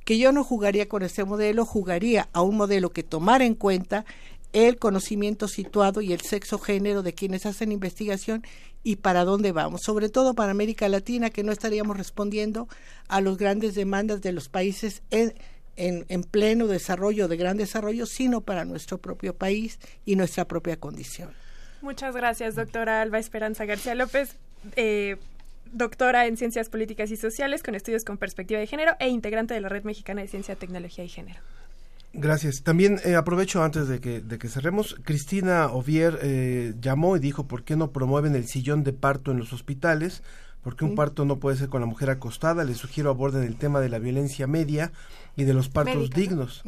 [0.04, 4.04] que yo no jugaría con ese modelo, jugaría a un modelo que tomara en cuenta
[4.52, 8.44] el conocimiento situado y el sexo género de quienes hacen investigación
[8.82, 12.68] y para dónde vamos, sobre todo para América Latina, que no estaríamos respondiendo
[13.08, 15.34] a las grandes demandas de los países en,
[15.76, 20.78] en, en pleno desarrollo, de gran desarrollo, sino para nuestro propio país y nuestra propia
[20.78, 21.30] condición.
[21.80, 24.36] Muchas gracias, doctora Alba Esperanza García López.
[24.76, 25.16] Eh,
[25.72, 29.60] doctora en Ciencias Políticas y Sociales con estudios con perspectiva de género e integrante de
[29.60, 31.40] la Red Mexicana de Ciencia, Tecnología y Género.
[32.14, 32.62] Gracias.
[32.62, 34.96] También eh, aprovecho antes de que, de que cerremos.
[35.02, 39.38] Cristina Ovier eh, llamó y dijo por qué no promueven el sillón de parto en
[39.38, 40.22] los hospitales,
[40.62, 42.64] porque un parto no puede ser con la mujer acostada.
[42.64, 44.92] Les sugiero aborden el tema de la violencia media
[45.36, 46.20] y de los partos Médica, ¿no?
[46.20, 46.62] dignos.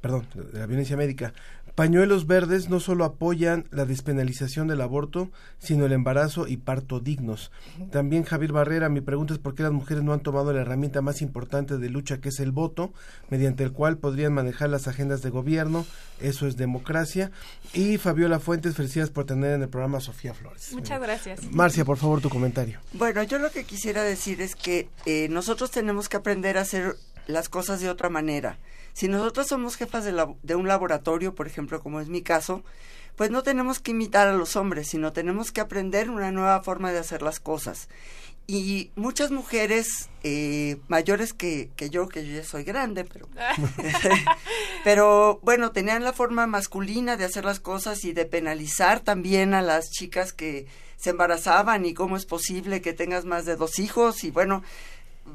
[0.00, 1.34] Perdón, de la violencia médica.
[1.76, 7.52] Pañuelos verdes no solo apoyan la despenalización del aborto, sino el embarazo y parto dignos.
[7.92, 11.02] También Javier Barrera, mi pregunta es por qué las mujeres no han tomado la herramienta
[11.02, 12.94] más importante de lucha que es el voto,
[13.28, 15.84] mediante el cual podrían manejar las agendas de gobierno.
[16.18, 17.30] Eso es democracia.
[17.74, 20.72] Y Fabiola Fuentes, felicidades por tener en el programa a Sofía Flores.
[20.72, 21.44] Muchas gracias.
[21.50, 22.80] Marcia, por favor, tu comentario.
[22.94, 26.96] Bueno, yo lo que quisiera decir es que eh, nosotros tenemos que aprender a hacer
[27.26, 28.56] las cosas de otra manera.
[28.96, 32.64] Si nosotros somos jefas de, labo- de un laboratorio, por ejemplo, como es mi caso,
[33.14, 36.92] pues no tenemos que imitar a los hombres, sino tenemos que aprender una nueva forma
[36.92, 37.88] de hacer las cosas.
[38.46, 43.28] Y muchas mujeres eh, mayores que, que yo, que yo ya soy grande, pero
[44.84, 49.62] pero bueno, tenían la forma masculina de hacer las cosas y de penalizar también a
[49.62, 50.66] las chicas que
[50.96, 54.62] se embarazaban y cómo es posible que tengas más de dos hijos y bueno,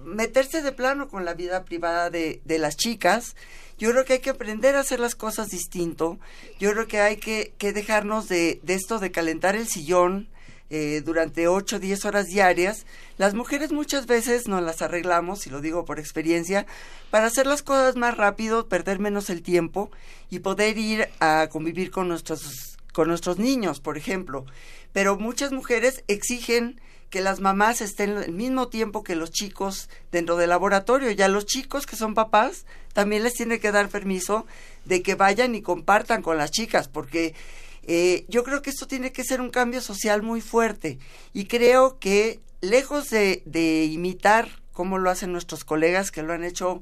[0.03, 3.35] meterse de plano con la vida privada de, de las chicas.
[3.77, 6.19] Yo creo que hay que aprender a hacer las cosas distinto.
[6.59, 10.29] Yo creo que hay que, que dejarnos de, de esto de calentar el sillón
[10.73, 12.85] eh, durante 8 o 10 horas diarias.
[13.17, 16.65] Las mujeres muchas veces nos las arreglamos, y lo digo por experiencia,
[17.09, 19.91] para hacer las cosas más rápido, perder menos el tiempo
[20.29, 24.45] y poder ir a convivir con nuestros, con nuestros niños, por ejemplo.
[24.93, 26.79] Pero muchas mujeres exigen
[27.11, 31.11] que las mamás estén al mismo tiempo que los chicos dentro del laboratorio.
[31.11, 34.47] Y a los chicos que son papás también les tiene que dar permiso
[34.85, 37.35] de que vayan y compartan con las chicas, porque
[37.83, 40.97] eh, yo creo que esto tiene que ser un cambio social muy fuerte.
[41.33, 46.45] Y creo que lejos de, de imitar cómo lo hacen nuestros colegas, que lo han
[46.45, 46.81] hecho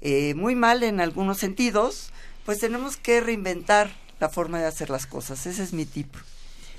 [0.00, 2.10] eh, muy mal en algunos sentidos,
[2.44, 3.90] pues tenemos que reinventar
[4.20, 5.44] la forma de hacer las cosas.
[5.46, 6.14] Ese es mi tip.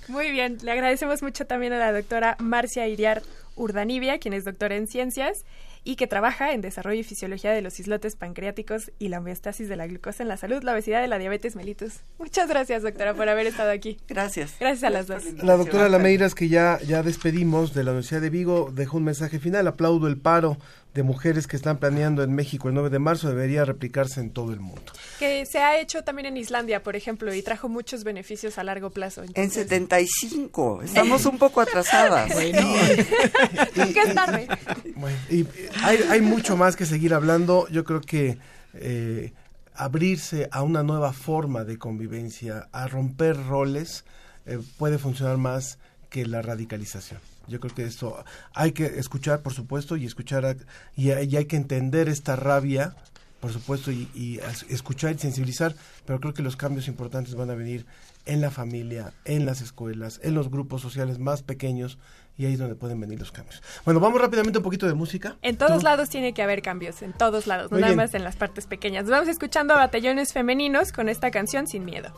[0.08, 3.22] Muy bien, le agradecemos mucho también a la doctora Marcia Iriar
[3.56, 5.44] Urdanibia, quien es doctora en ciencias
[5.84, 9.78] y que trabaja en desarrollo y fisiología de los islotes pancreáticos y la homeostasis de
[9.78, 12.02] la glucosa en la salud, la obesidad y la diabetes mellitus.
[12.20, 13.98] Muchas gracias, doctora, por haber estado aquí.
[14.10, 14.56] Gracias.
[14.60, 15.24] Gracias a las dos.
[15.42, 19.40] La doctora Lameiras, que ya, ya despedimos de la Universidad de Vigo, dejó un mensaje
[19.40, 19.66] final.
[19.66, 20.58] Aplaudo el paro
[20.98, 23.30] de mujeres que están planeando en México el 9 de marzo.
[23.30, 24.92] Debería replicarse en todo el mundo.
[25.20, 28.90] Que se ha hecho también en Islandia, por ejemplo, y trajo muchos beneficios a largo
[28.90, 29.22] plazo.
[29.22, 30.82] En Entonces, 75.
[30.82, 32.32] Estamos un poco atrasadas.
[33.76, 34.48] Nunca es tarde.
[34.96, 37.68] Bueno, y eh, hay, hay mucho más que seguir hablando.
[37.70, 38.40] Yo creo que
[38.74, 39.34] eh,
[39.76, 44.04] abrirse a una nueva forma de convivencia, a romper roles,
[44.48, 45.78] eh, puede funcionar más
[46.10, 47.20] que la radicalización.
[47.48, 50.56] Yo creo que esto hay que escuchar, por supuesto, y escuchar a-
[50.96, 52.96] y, hay- y hay que entender esta rabia,
[53.40, 55.76] por supuesto, y, y escuchar y sensibilizar,
[56.06, 57.86] pero creo que los cambios importantes van a venir
[58.26, 61.98] en la familia, en las escuelas, en los grupos sociales más pequeños,
[62.36, 63.62] y ahí es donde pueden venir los cambios.
[63.86, 65.38] Bueno, vamos rápidamente un poquito de música.
[65.42, 67.98] En todos Tú- lados tiene que haber cambios, en todos lados, no Muy nada bien.
[67.98, 69.04] más en las partes pequeñas.
[69.06, 72.12] Nos Vamos escuchando a batallones femeninos con esta canción Sin Miedo.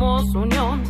[0.00, 0.82] Somos unión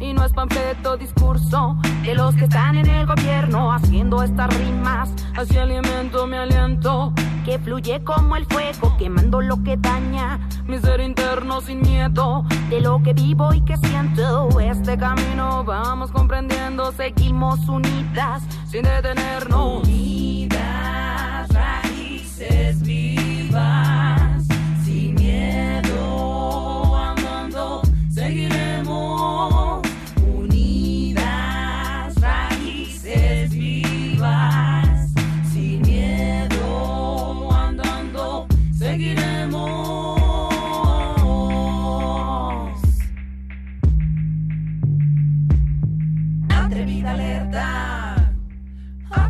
[0.00, 5.14] y no es panfleto discurso de los que están en el gobierno haciendo estas rimas.
[5.36, 7.12] Así alimento mi aliento
[7.44, 10.40] que fluye como el fuego quemando lo que daña.
[10.66, 14.48] Mi ser interno sin miedo de lo que vivo y que siento.
[14.58, 19.84] Este camino vamos comprendiendo, seguimos unidas sin detenernos.
[19.84, 24.20] Unidas, raíces vivas,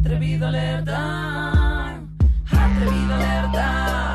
[0.07, 1.97] Atrevida alerta,
[2.51, 4.06] atrevida alerta,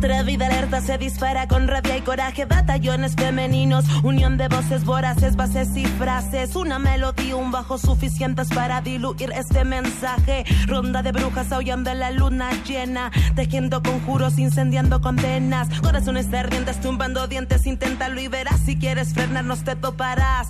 [0.00, 5.76] Atrevida alerta se dispara con rabia y coraje, batallones femeninos, unión de voces voraces, bases
[5.76, 10.46] y frases, una melodía, un bajo suficientes para diluir este mensaje.
[10.66, 17.66] Ronda de brujas aullando la luna llena, tejiendo conjuros, incendiando condenas, corazones ardientes, tumbando dientes,
[17.66, 20.48] inténtalo y verás si quieres frenarnos te toparás.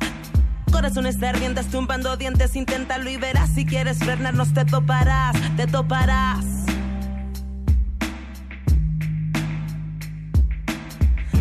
[0.70, 6.59] Corazones ardientes, tumbando dientes, inténtalo y verás si quieres frenarnos te toparás, te toparás.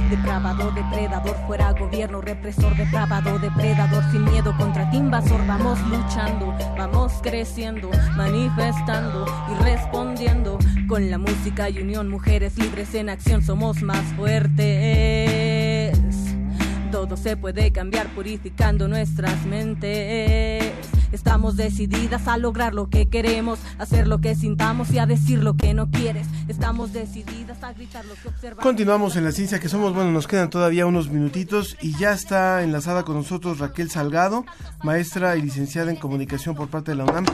[0.10, 5.46] Depravado, depredador, fuera gobierno, represor, depravado, depredador, sin miedo contra ti invasor.
[5.46, 10.58] Vamos luchando, vamos creciendo, manifestando y respondiendo.
[10.88, 15.96] Con la música y unión, mujeres libres en acción, somos más fuertes.
[16.92, 20.74] Todo se puede cambiar purificando nuestras mentes.
[21.12, 25.56] Estamos decididas a lograr lo que queremos, hacer lo que sintamos y a decir lo
[25.56, 26.28] que no quieres.
[26.48, 28.64] Estamos decididas a gritar lo que observamos.
[28.64, 29.94] Continuamos en la ciencia que somos.
[29.94, 34.46] Bueno, nos quedan todavía unos minutitos y ya está enlazada con nosotros Raquel Salgado,
[34.84, 37.26] maestra y licenciada en comunicación por parte de la UNAM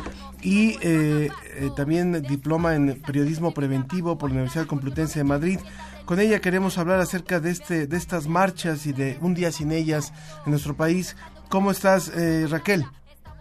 [0.41, 5.59] y eh, eh, también diploma en periodismo preventivo por la Universidad Complutense de Madrid.
[6.05, 9.71] Con ella queremos hablar acerca de este de estas marchas y de un día sin
[9.71, 10.13] ellas
[10.45, 11.15] en nuestro país.
[11.49, 12.85] ¿Cómo estás, eh, Raquel?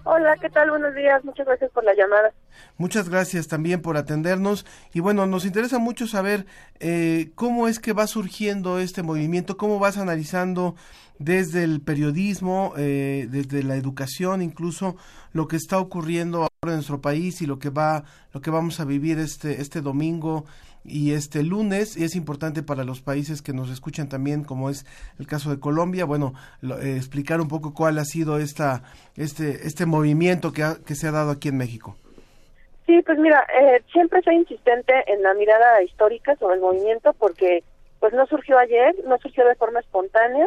[0.07, 0.69] Hola, ¿qué tal?
[0.69, 1.25] Buenos días.
[1.25, 2.35] Muchas gracias por la llamada.
[2.77, 6.45] Muchas gracias también por atendernos y bueno, nos interesa mucho saber
[6.79, 10.75] eh, cómo es que va surgiendo este movimiento, cómo vas analizando
[11.19, 14.97] desde el periodismo, eh, desde la educación, incluso
[15.33, 18.05] lo que está ocurriendo ahora en nuestro país y lo que va,
[18.35, 20.45] lo que vamos a vivir este este domingo
[20.85, 24.85] y este lunes y es importante para los países que nos escuchan también como es
[25.19, 26.05] el caso de Colombia.
[26.05, 28.83] Bueno lo, eh, explicar un poco cuál ha sido esta
[29.17, 31.97] este este movimiento que, ha, que se ha dado aquí en México.
[32.87, 37.65] Sí, pues mira, eh, siempre soy insistente en la mirada histórica sobre el movimiento porque
[37.99, 40.47] pues no surgió ayer, no surgió de forma espontánea,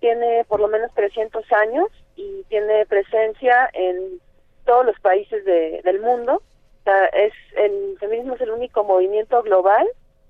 [0.00, 1.86] tiene por lo menos 300 años
[2.16, 4.20] y tiene presencia en
[4.64, 6.42] todos los países de, del mundo
[6.86, 9.86] sea, es el feminismo es el único movimiento global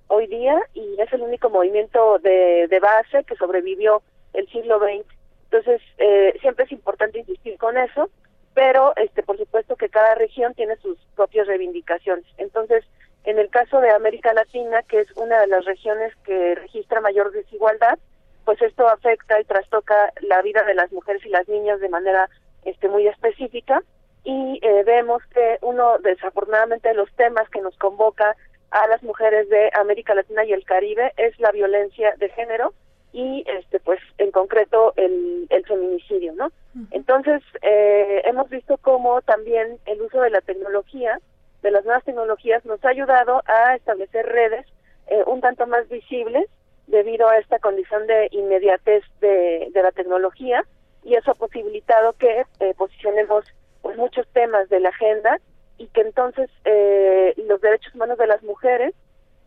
[0.09, 4.03] hoy día y es el único movimiento de, de base que sobrevivió
[4.33, 5.07] el siglo XX.
[5.51, 8.11] Entonces, eh, siempre es importante insistir con eso,
[8.55, 12.25] pero este por supuesto que cada región tiene sus propias reivindicaciones.
[12.39, 12.85] Entonces,
[13.25, 17.33] en el caso de América Latina, que es una de las regiones que registra mayor
[17.33, 17.99] desigualdad,
[18.45, 22.31] pues esto afecta y trastoca la vida de las mujeres y las niñas de manera
[22.65, 23.83] este muy específica
[24.27, 28.37] y eh, vemos que uno desafortunadamente de los temas que nos convoca
[28.73, 32.75] a las mujeres de América Latina y el Caribe es la violencia de género
[33.13, 36.51] y este pues en concreto el, el feminicidio no
[36.91, 41.21] entonces eh, hemos visto cómo también el uso de la tecnología
[41.63, 44.67] de las nuevas tecnologías nos ha ayudado a establecer redes
[45.07, 46.51] eh, un tanto más visibles
[46.89, 50.65] debido a esta condición de inmediatez de, de la tecnología
[51.05, 53.45] y eso ha posibilitado que eh, posicionemos
[53.87, 55.39] pues muchos temas de la agenda
[55.79, 58.93] y que entonces eh, los derechos humanos de las mujeres,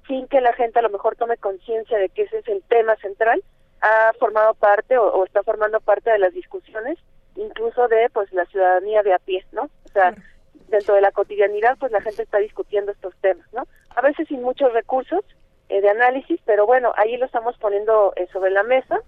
[0.08, 2.96] sin que la gente a lo mejor tome conciencia de que ese es el tema
[3.02, 3.44] central,
[3.82, 6.98] ha formado parte o, o, está formando parte de las discusiones,
[7.36, 9.64] incluso de pues la ciudadanía de a pie, ¿no?
[9.64, 10.16] O sea,
[10.70, 13.68] dentro de la cotidianidad, pues la gente está discutiendo estos temas, ¿no?
[13.94, 15.26] A veces sin muchos recursos
[15.68, 19.02] eh, de análisis, pero bueno, ahí lo estamos poniendo eh, sobre la mesa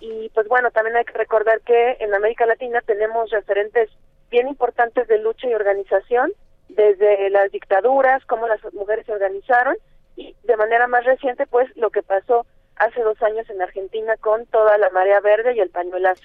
[0.00, 3.88] y pues bueno, también hay que recordar que en América Latina tenemos referentes
[4.32, 6.32] bien importantes de lucha y organización,
[6.68, 9.76] desde las dictaduras, cómo las mujeres se organizaron
[10.16, 12.46] y de manera más reciente, pues lo que pasó
[12.76, 16.22] hace dos años en Argentina con toda la marea verde y el pañuelazo.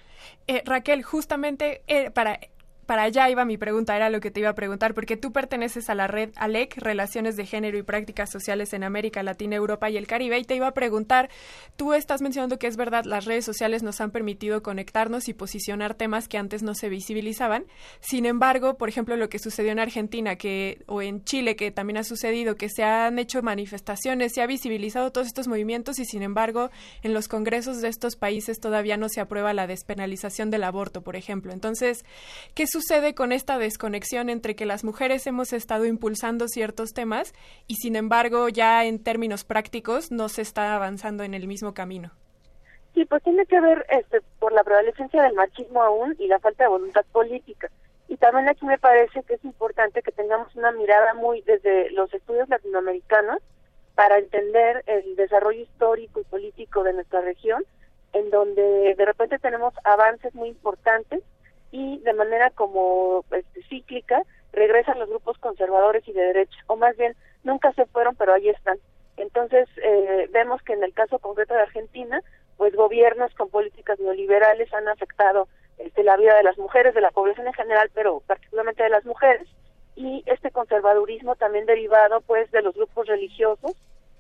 [0.48, 2.40] Eh, Raquel, justamente eh, para
[2.88, 5.90] para allá iba mi pregunta, era lo que te iba a preguntar, porque tú perteneces
[5.90, 9.98] a la red ALEC, Relaciones de Género y Prácticas Sociales en América Latina, Europa y
[9.98, 11.30] el Caribe, y te iba a preguntar,
[11.76, 15.96] tú estás mencionando que es verdad, las redes sociales nos han permitido conectarnos y posicionar
[15.96, 17.66] temas que antes no se visibilizaban,
[18.00, 21.98] sin embargo, por ejemplo, lo que sucedió en Argentina que o en Chile, que también
[21.98, 26.24] ha sucedido, que se han hecho manifestaciones, se ha visibilizado todos estos movimientos y sin
[26.24, 26.72] embargo,
[27.04, 31.18] en los congresos de estos países todavía no se aprueba la despenalización del aborto, por
[31.18, 31.52] ejemplo.
[31.52, 32.06] Entonces,
[32.54, 32.77] ¿qué sucede
[33.16, 37.34] con esta desconexión entre que las mujeres hemos estado impulsando ciertos temas
[37.66, 42.12] y sin embargo ya en términos prácticos no se está avanzando en el mismo camino?
[42.94, 46.66] Sí, pues tiene que ver este, por la prevalecencia del machismo aún y la falta
[46.66, 47.70] de voluntad política.
[48.08, 52.14] Y también aquí me parece que es importante que tengamos una mirada muy desde los
[52.14, 53.40] estudios latinoamericanos
[53.96, 57.64] para entender el desarrollo histórico y político de nuestra región,
[58.14, 61.24] en donde de repente tenemos avances muy importantes
[61.72, 64.22] y de manera como este, cíclica
[64.54, 68.50] regresan los grupos conservadores y de derecha, o más bien nunca se fueron, pero ahí
[68.50, 68.78] están.
[69.18, 72.22] Entonces eh, vemos que en el caso concreto de Argentina,
[72.58, 77.12] pues gobiernos con políticas neoliberales han afectado este, la vida de las mujeres, de la
[77.12, 79.48] población en general, pero particularmente de las mujeres,
[79.96, 83.74] y este conservadurismo también derivado pues de los grupos religiosos,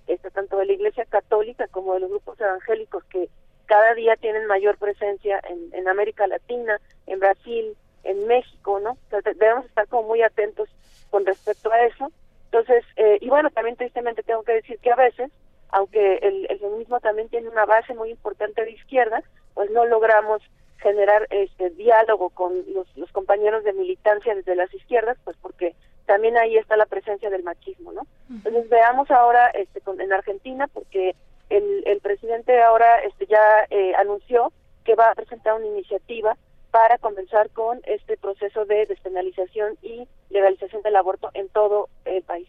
[0.07, 3.29] este, tanto de la Iglesia Católica como de los grupos evangélicos que
[3.67, 8.97] cada día tienen mayor presencia en, en América Latina, en Brasil, en México, ¿no?
[9.03, 10.69] Entonces, debemos estar como muy atentos
[11.09, 12.11] con respecto a eso.
[12.45, 15.31] Entonces, eh, y bueno, también tristemente tengo que decir que a veces
[15.69, 19.21] aunque el, el feminismo también tiene una base muy importante de izquierda,
[19.53, 20.41] pues no logramos
[20.77, 25.75] generar este diálogo con los, los compañeros de militancia desde las izquierdas, pues porque
[26.05, 28.03] también ahí está la presencia del machismo, ¿no?
[28.29, 31.15] Entonces veamos ahora este, con- en Argentina, porque
[31.49, 34.51] el, el presidente ahora ya eh, anunció
[34.83, 36.37] que va a presentar una iniciativa
[36.71, 42.47] para comenzar con este proceso de despenalización y legalización del aborto en todo el país.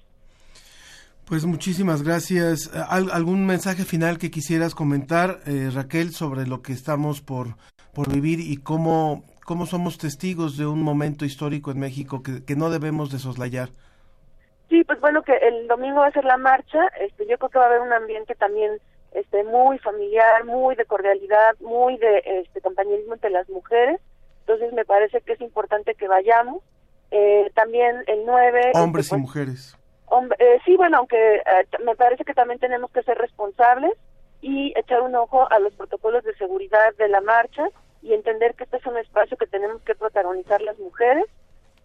[1.26, 2.70] Pues muchísimas gracias.
[2.74, 7.48] ¿Al- ¿Algún mensaje final que quisieras comentar, eh, Raquel, sobre lo que estamos por,
[7.92, 12.56] por vivir y cómo, cómo somos testigos de un momento histórico en México que, que
[12.56, 13.68] no debemos de soslayar?
[14.70, 16.78] Sí, pues bueno, que el domingo va a ser la marcha.
[17.00, 18.72] Este, yo creo que va a haber un ambiente también
[19.12, 24.00] este, muy familiar, muy de cordialidad, muy de este, compañerismo entre las mujeres.
[24.40, 26.62] Entonces me parece que es importante que vayamos.
[27.10, 28.72] Eh, también el 9...
[28.74, 29.78] Hombres este, y mujeres.
[30.06, 31.42] Hombre, eh, sí, bueno, aunque eh,
[31.84, 33.92] me parece que también tenemos que ser responsables
[34.40, 37.68] y echar un ojo a los protocolos de seguridad de la marcha
[38.02, 41.24] y entender que este es un espacio que tenemos que protagonizar las mujeres.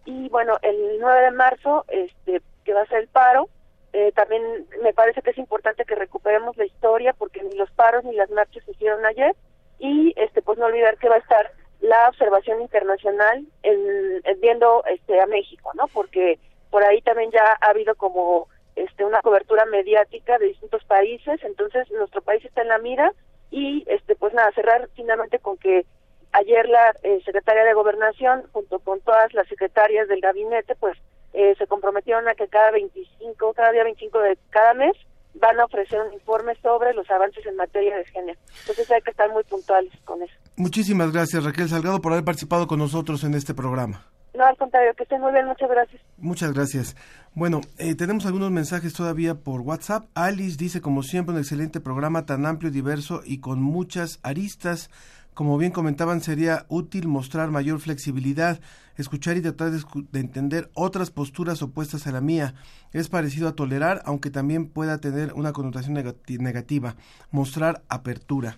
[0.04, 3.48] Y bueno, el 9 de marzo, este, que va a ser el paro,
[3.96, 8.02] eh, también me parece que es importante que recuperemos la historia porque ni los paros
[8.02, 9.36] ni las marchas se hicieron ayer
[9.78, 14.82] y este pues no olvidar que va a estar la observación internacional en, en viendo
[14.86, 15.86] este a México, ¿no?
[15.94, 16.40] Porque
[16.70, 21.88] por ahí también ya ha habido como este una cobertura mediática de distintos países, entonces
[21.92, 23.12] nuestro país está en la mira
[23.52, 25.86] y este pues nada, cerrar finalmente con que
[26.32, 30.98] ayer la eh, secretaria de Gobernación junto con todas las secretarias del gabinete pues
[31.34, 34.96] eh, se comprometieron a que cada 25, cada día 25 de cada mes
[35.34, 38.38] van a ofrecer un informe sobre los avances en materia de género.
[38.60, 40.32] Entonces hay que estar muy puntuales con eso.
[40.56, 44.06] Muchísimas gracias, Raquel Salgado, por haber participado con nosotros en este programa.
[44.34, 46.02] No, al contrario, que estén muy bien, muchas gracias.
[46.18, 46.96] Muchas gracias.
[47.34, 50.06] Bueno, eh, tenemos algunos mensajes todavía por WhatsApp.
[50.14, 54.90] Alice dice, como siempre, un excelente programa tan amplio, diverso y con muchas aristas.
[55.34, 58.60] Como bien comentaban, sería útil mostrar mayor flexibilidad,
[58.96, 62.54] escuchar y tratar de, entender otras posturas opuestas a la mía.
[62.92, 66.94] Es parecido a tolerar, aunque también pueda tener una connotación negati- negativa.
[67.32, 68.56] Mostrar apertura.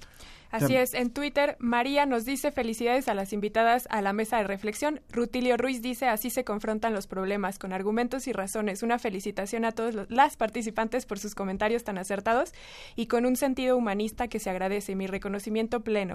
[0.51, 4.45] Así es, en Twitter María nos dice felicidades a las invitadas a la mesa de
[4.45, 5.01] reflexión.
[5.11, 8.83] Rutilio Ruiz dice así se confrontan los problemas con argumentos y razones.
[8.83, 12.53] Una felicitación a todas los- las participantes por sus comentarios tan acertados
[12.95, 14.95] y con un sentido humanista que se agradece.
[14.95, 16.15] Mi reconocimiento pleno.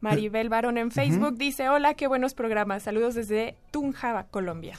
[0.00, 2.84] Maribel Barón en Facebook dice hola, qué buenos programas.
[2.84, 4.76] Saludos desde Tunja, Colombia.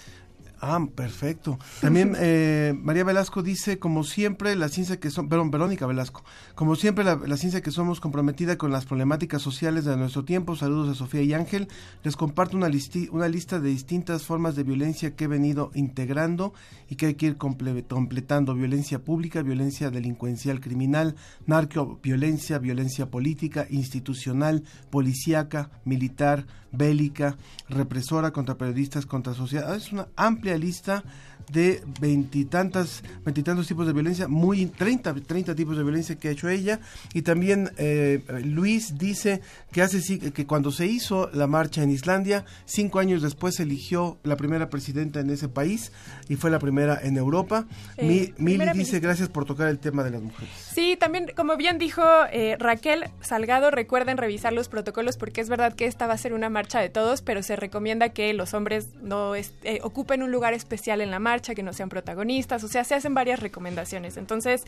[0.62, 1.58] Ah, perfecto.
[1.80, 6.24] También eh, María Velasco dice, como siempre, la ciencia que son, perdón, Verónica Velasco,
[6.54, 10.58] como siempre, la, ciencia que somos comprometida con las problemáticas sociales de nuestro tiempo.
[10.58, 11.70] Saludos a Sofía y Ángel.
[12.04, 12.70] Les comparto una,
[13.12, 16.54] una lista de distintas formas de violencia que he venido integrando
[16.90, 18.54] y que hay que ir comple- completando.
[18.54, 21.16] Violencia pública, violencia delincuencial criminal,
[21.46, 27.38] narcoviolencia, violencia política, institucional, policíaca, militar, bélica,
[27.68, 29.76] represora contra periodistas, contra sociedad.
[29.76, 31.04] Es una amplia lista
[31.52, 36.50] de veintitantas, veintitantos tipos de violencia, muy 30, 30 tipos de violencia que ha hecho
[36.50, 36.80] ella.
[37.14, 39.42] Y también eh, Luis dice
[39.72, 40.00] que hace
[40.32, 44.70] que cuando se hizo la marcha en Islandia, cinco años después se eligió la primera
[44.70, 45.92] presidenta en ese país
[46.28, 47.66] y fue la primera en Europa.
[47.98, 49.00] Eh, Mi- Mili dice ministra.
[49.00, 50.54] gracias por tocar el tema de las mujeres.
[50.74, 55.74] Sí, también, como bien dijo eh, Raquel Salgado, recuerden revisar los protocolos porque es verdad
[55.74, 58.90] que esta va a ser una marcha de todos, pero se recomienda que los hombres
[59.02, 59.44] no eh,
[59.84, 63.14] ocupen un lugar especial en la marcha, que no sean protagonistas, o sea, se hacen
[63.14, 64.18] varias recomendaciones.
[64.18, 64.64] Entonces,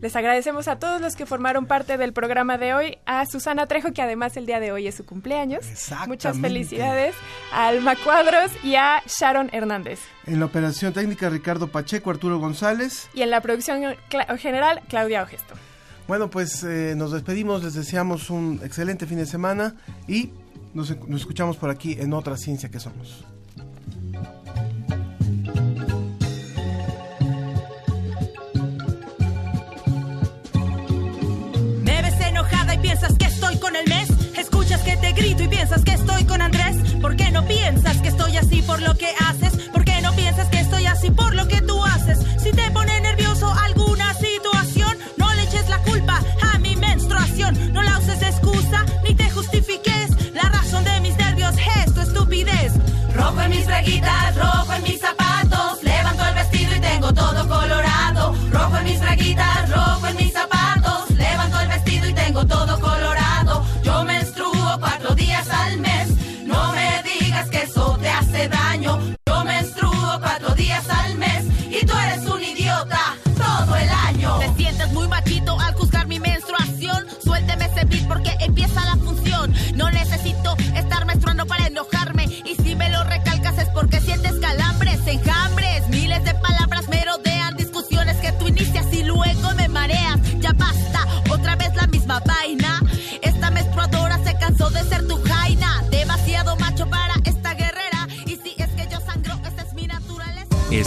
[0.00, 3.92] les agradecemos a todos los que formaron parte del programa de hoy, a Susana Trejo,
[3.92, 5.64] que además el día de hoy es su cumpleaños.
[6.06, 7.14] Muchas felicidades,
[7.52, 10.00] a Alma Cuadros y a Sharon Hernández.
[10.26, 13.08] En la operación técnica, Ricardo Pacheco, Arturo González.
[13.14, 13.96] Y en la producción
[14.38, 15.54] general, Claudia Ogesto.
[16.06, 19.76] Bueno, pues eh, nos despedimos, les deseamos un excelente fin de semana
[20.06, 20.30] y
[20.74, 23.24] nos, nos escuchamos por aquí en otra ciencia que somos.
[32.82, 34.08] piensas que estoy con el mes?
[34.36, 36.76] Escuchas que te grito y piensas que estoy con Andrés.
[37.00, 39.52] ¿Por qué no piensas que estoy así por lo que haces?
[39.72, 42.18] ¿Por qué no piensas que estoy así por lo que tú haces?
[42.42, 46.20] Si te pone nervioso alguna situación, no le eches la culpa
[46.52, 47.72] a mi menstruación.
[47.72, 50.34] No la uses de excusa ni te justifiques.
[50.34, 51.54] La razón de mis nervios
[51.84, 52.72] es tu estupidez.
[53.14, 55.82] Rojo en mis braguitas, rojo en mis zapatos.
[55.84, 58.34] Levanto el vestido y tengo todo colorado.
[58.50, 60.31] Rojo en mis braguitas, rojo en mis
[62.46, 62.91] todo con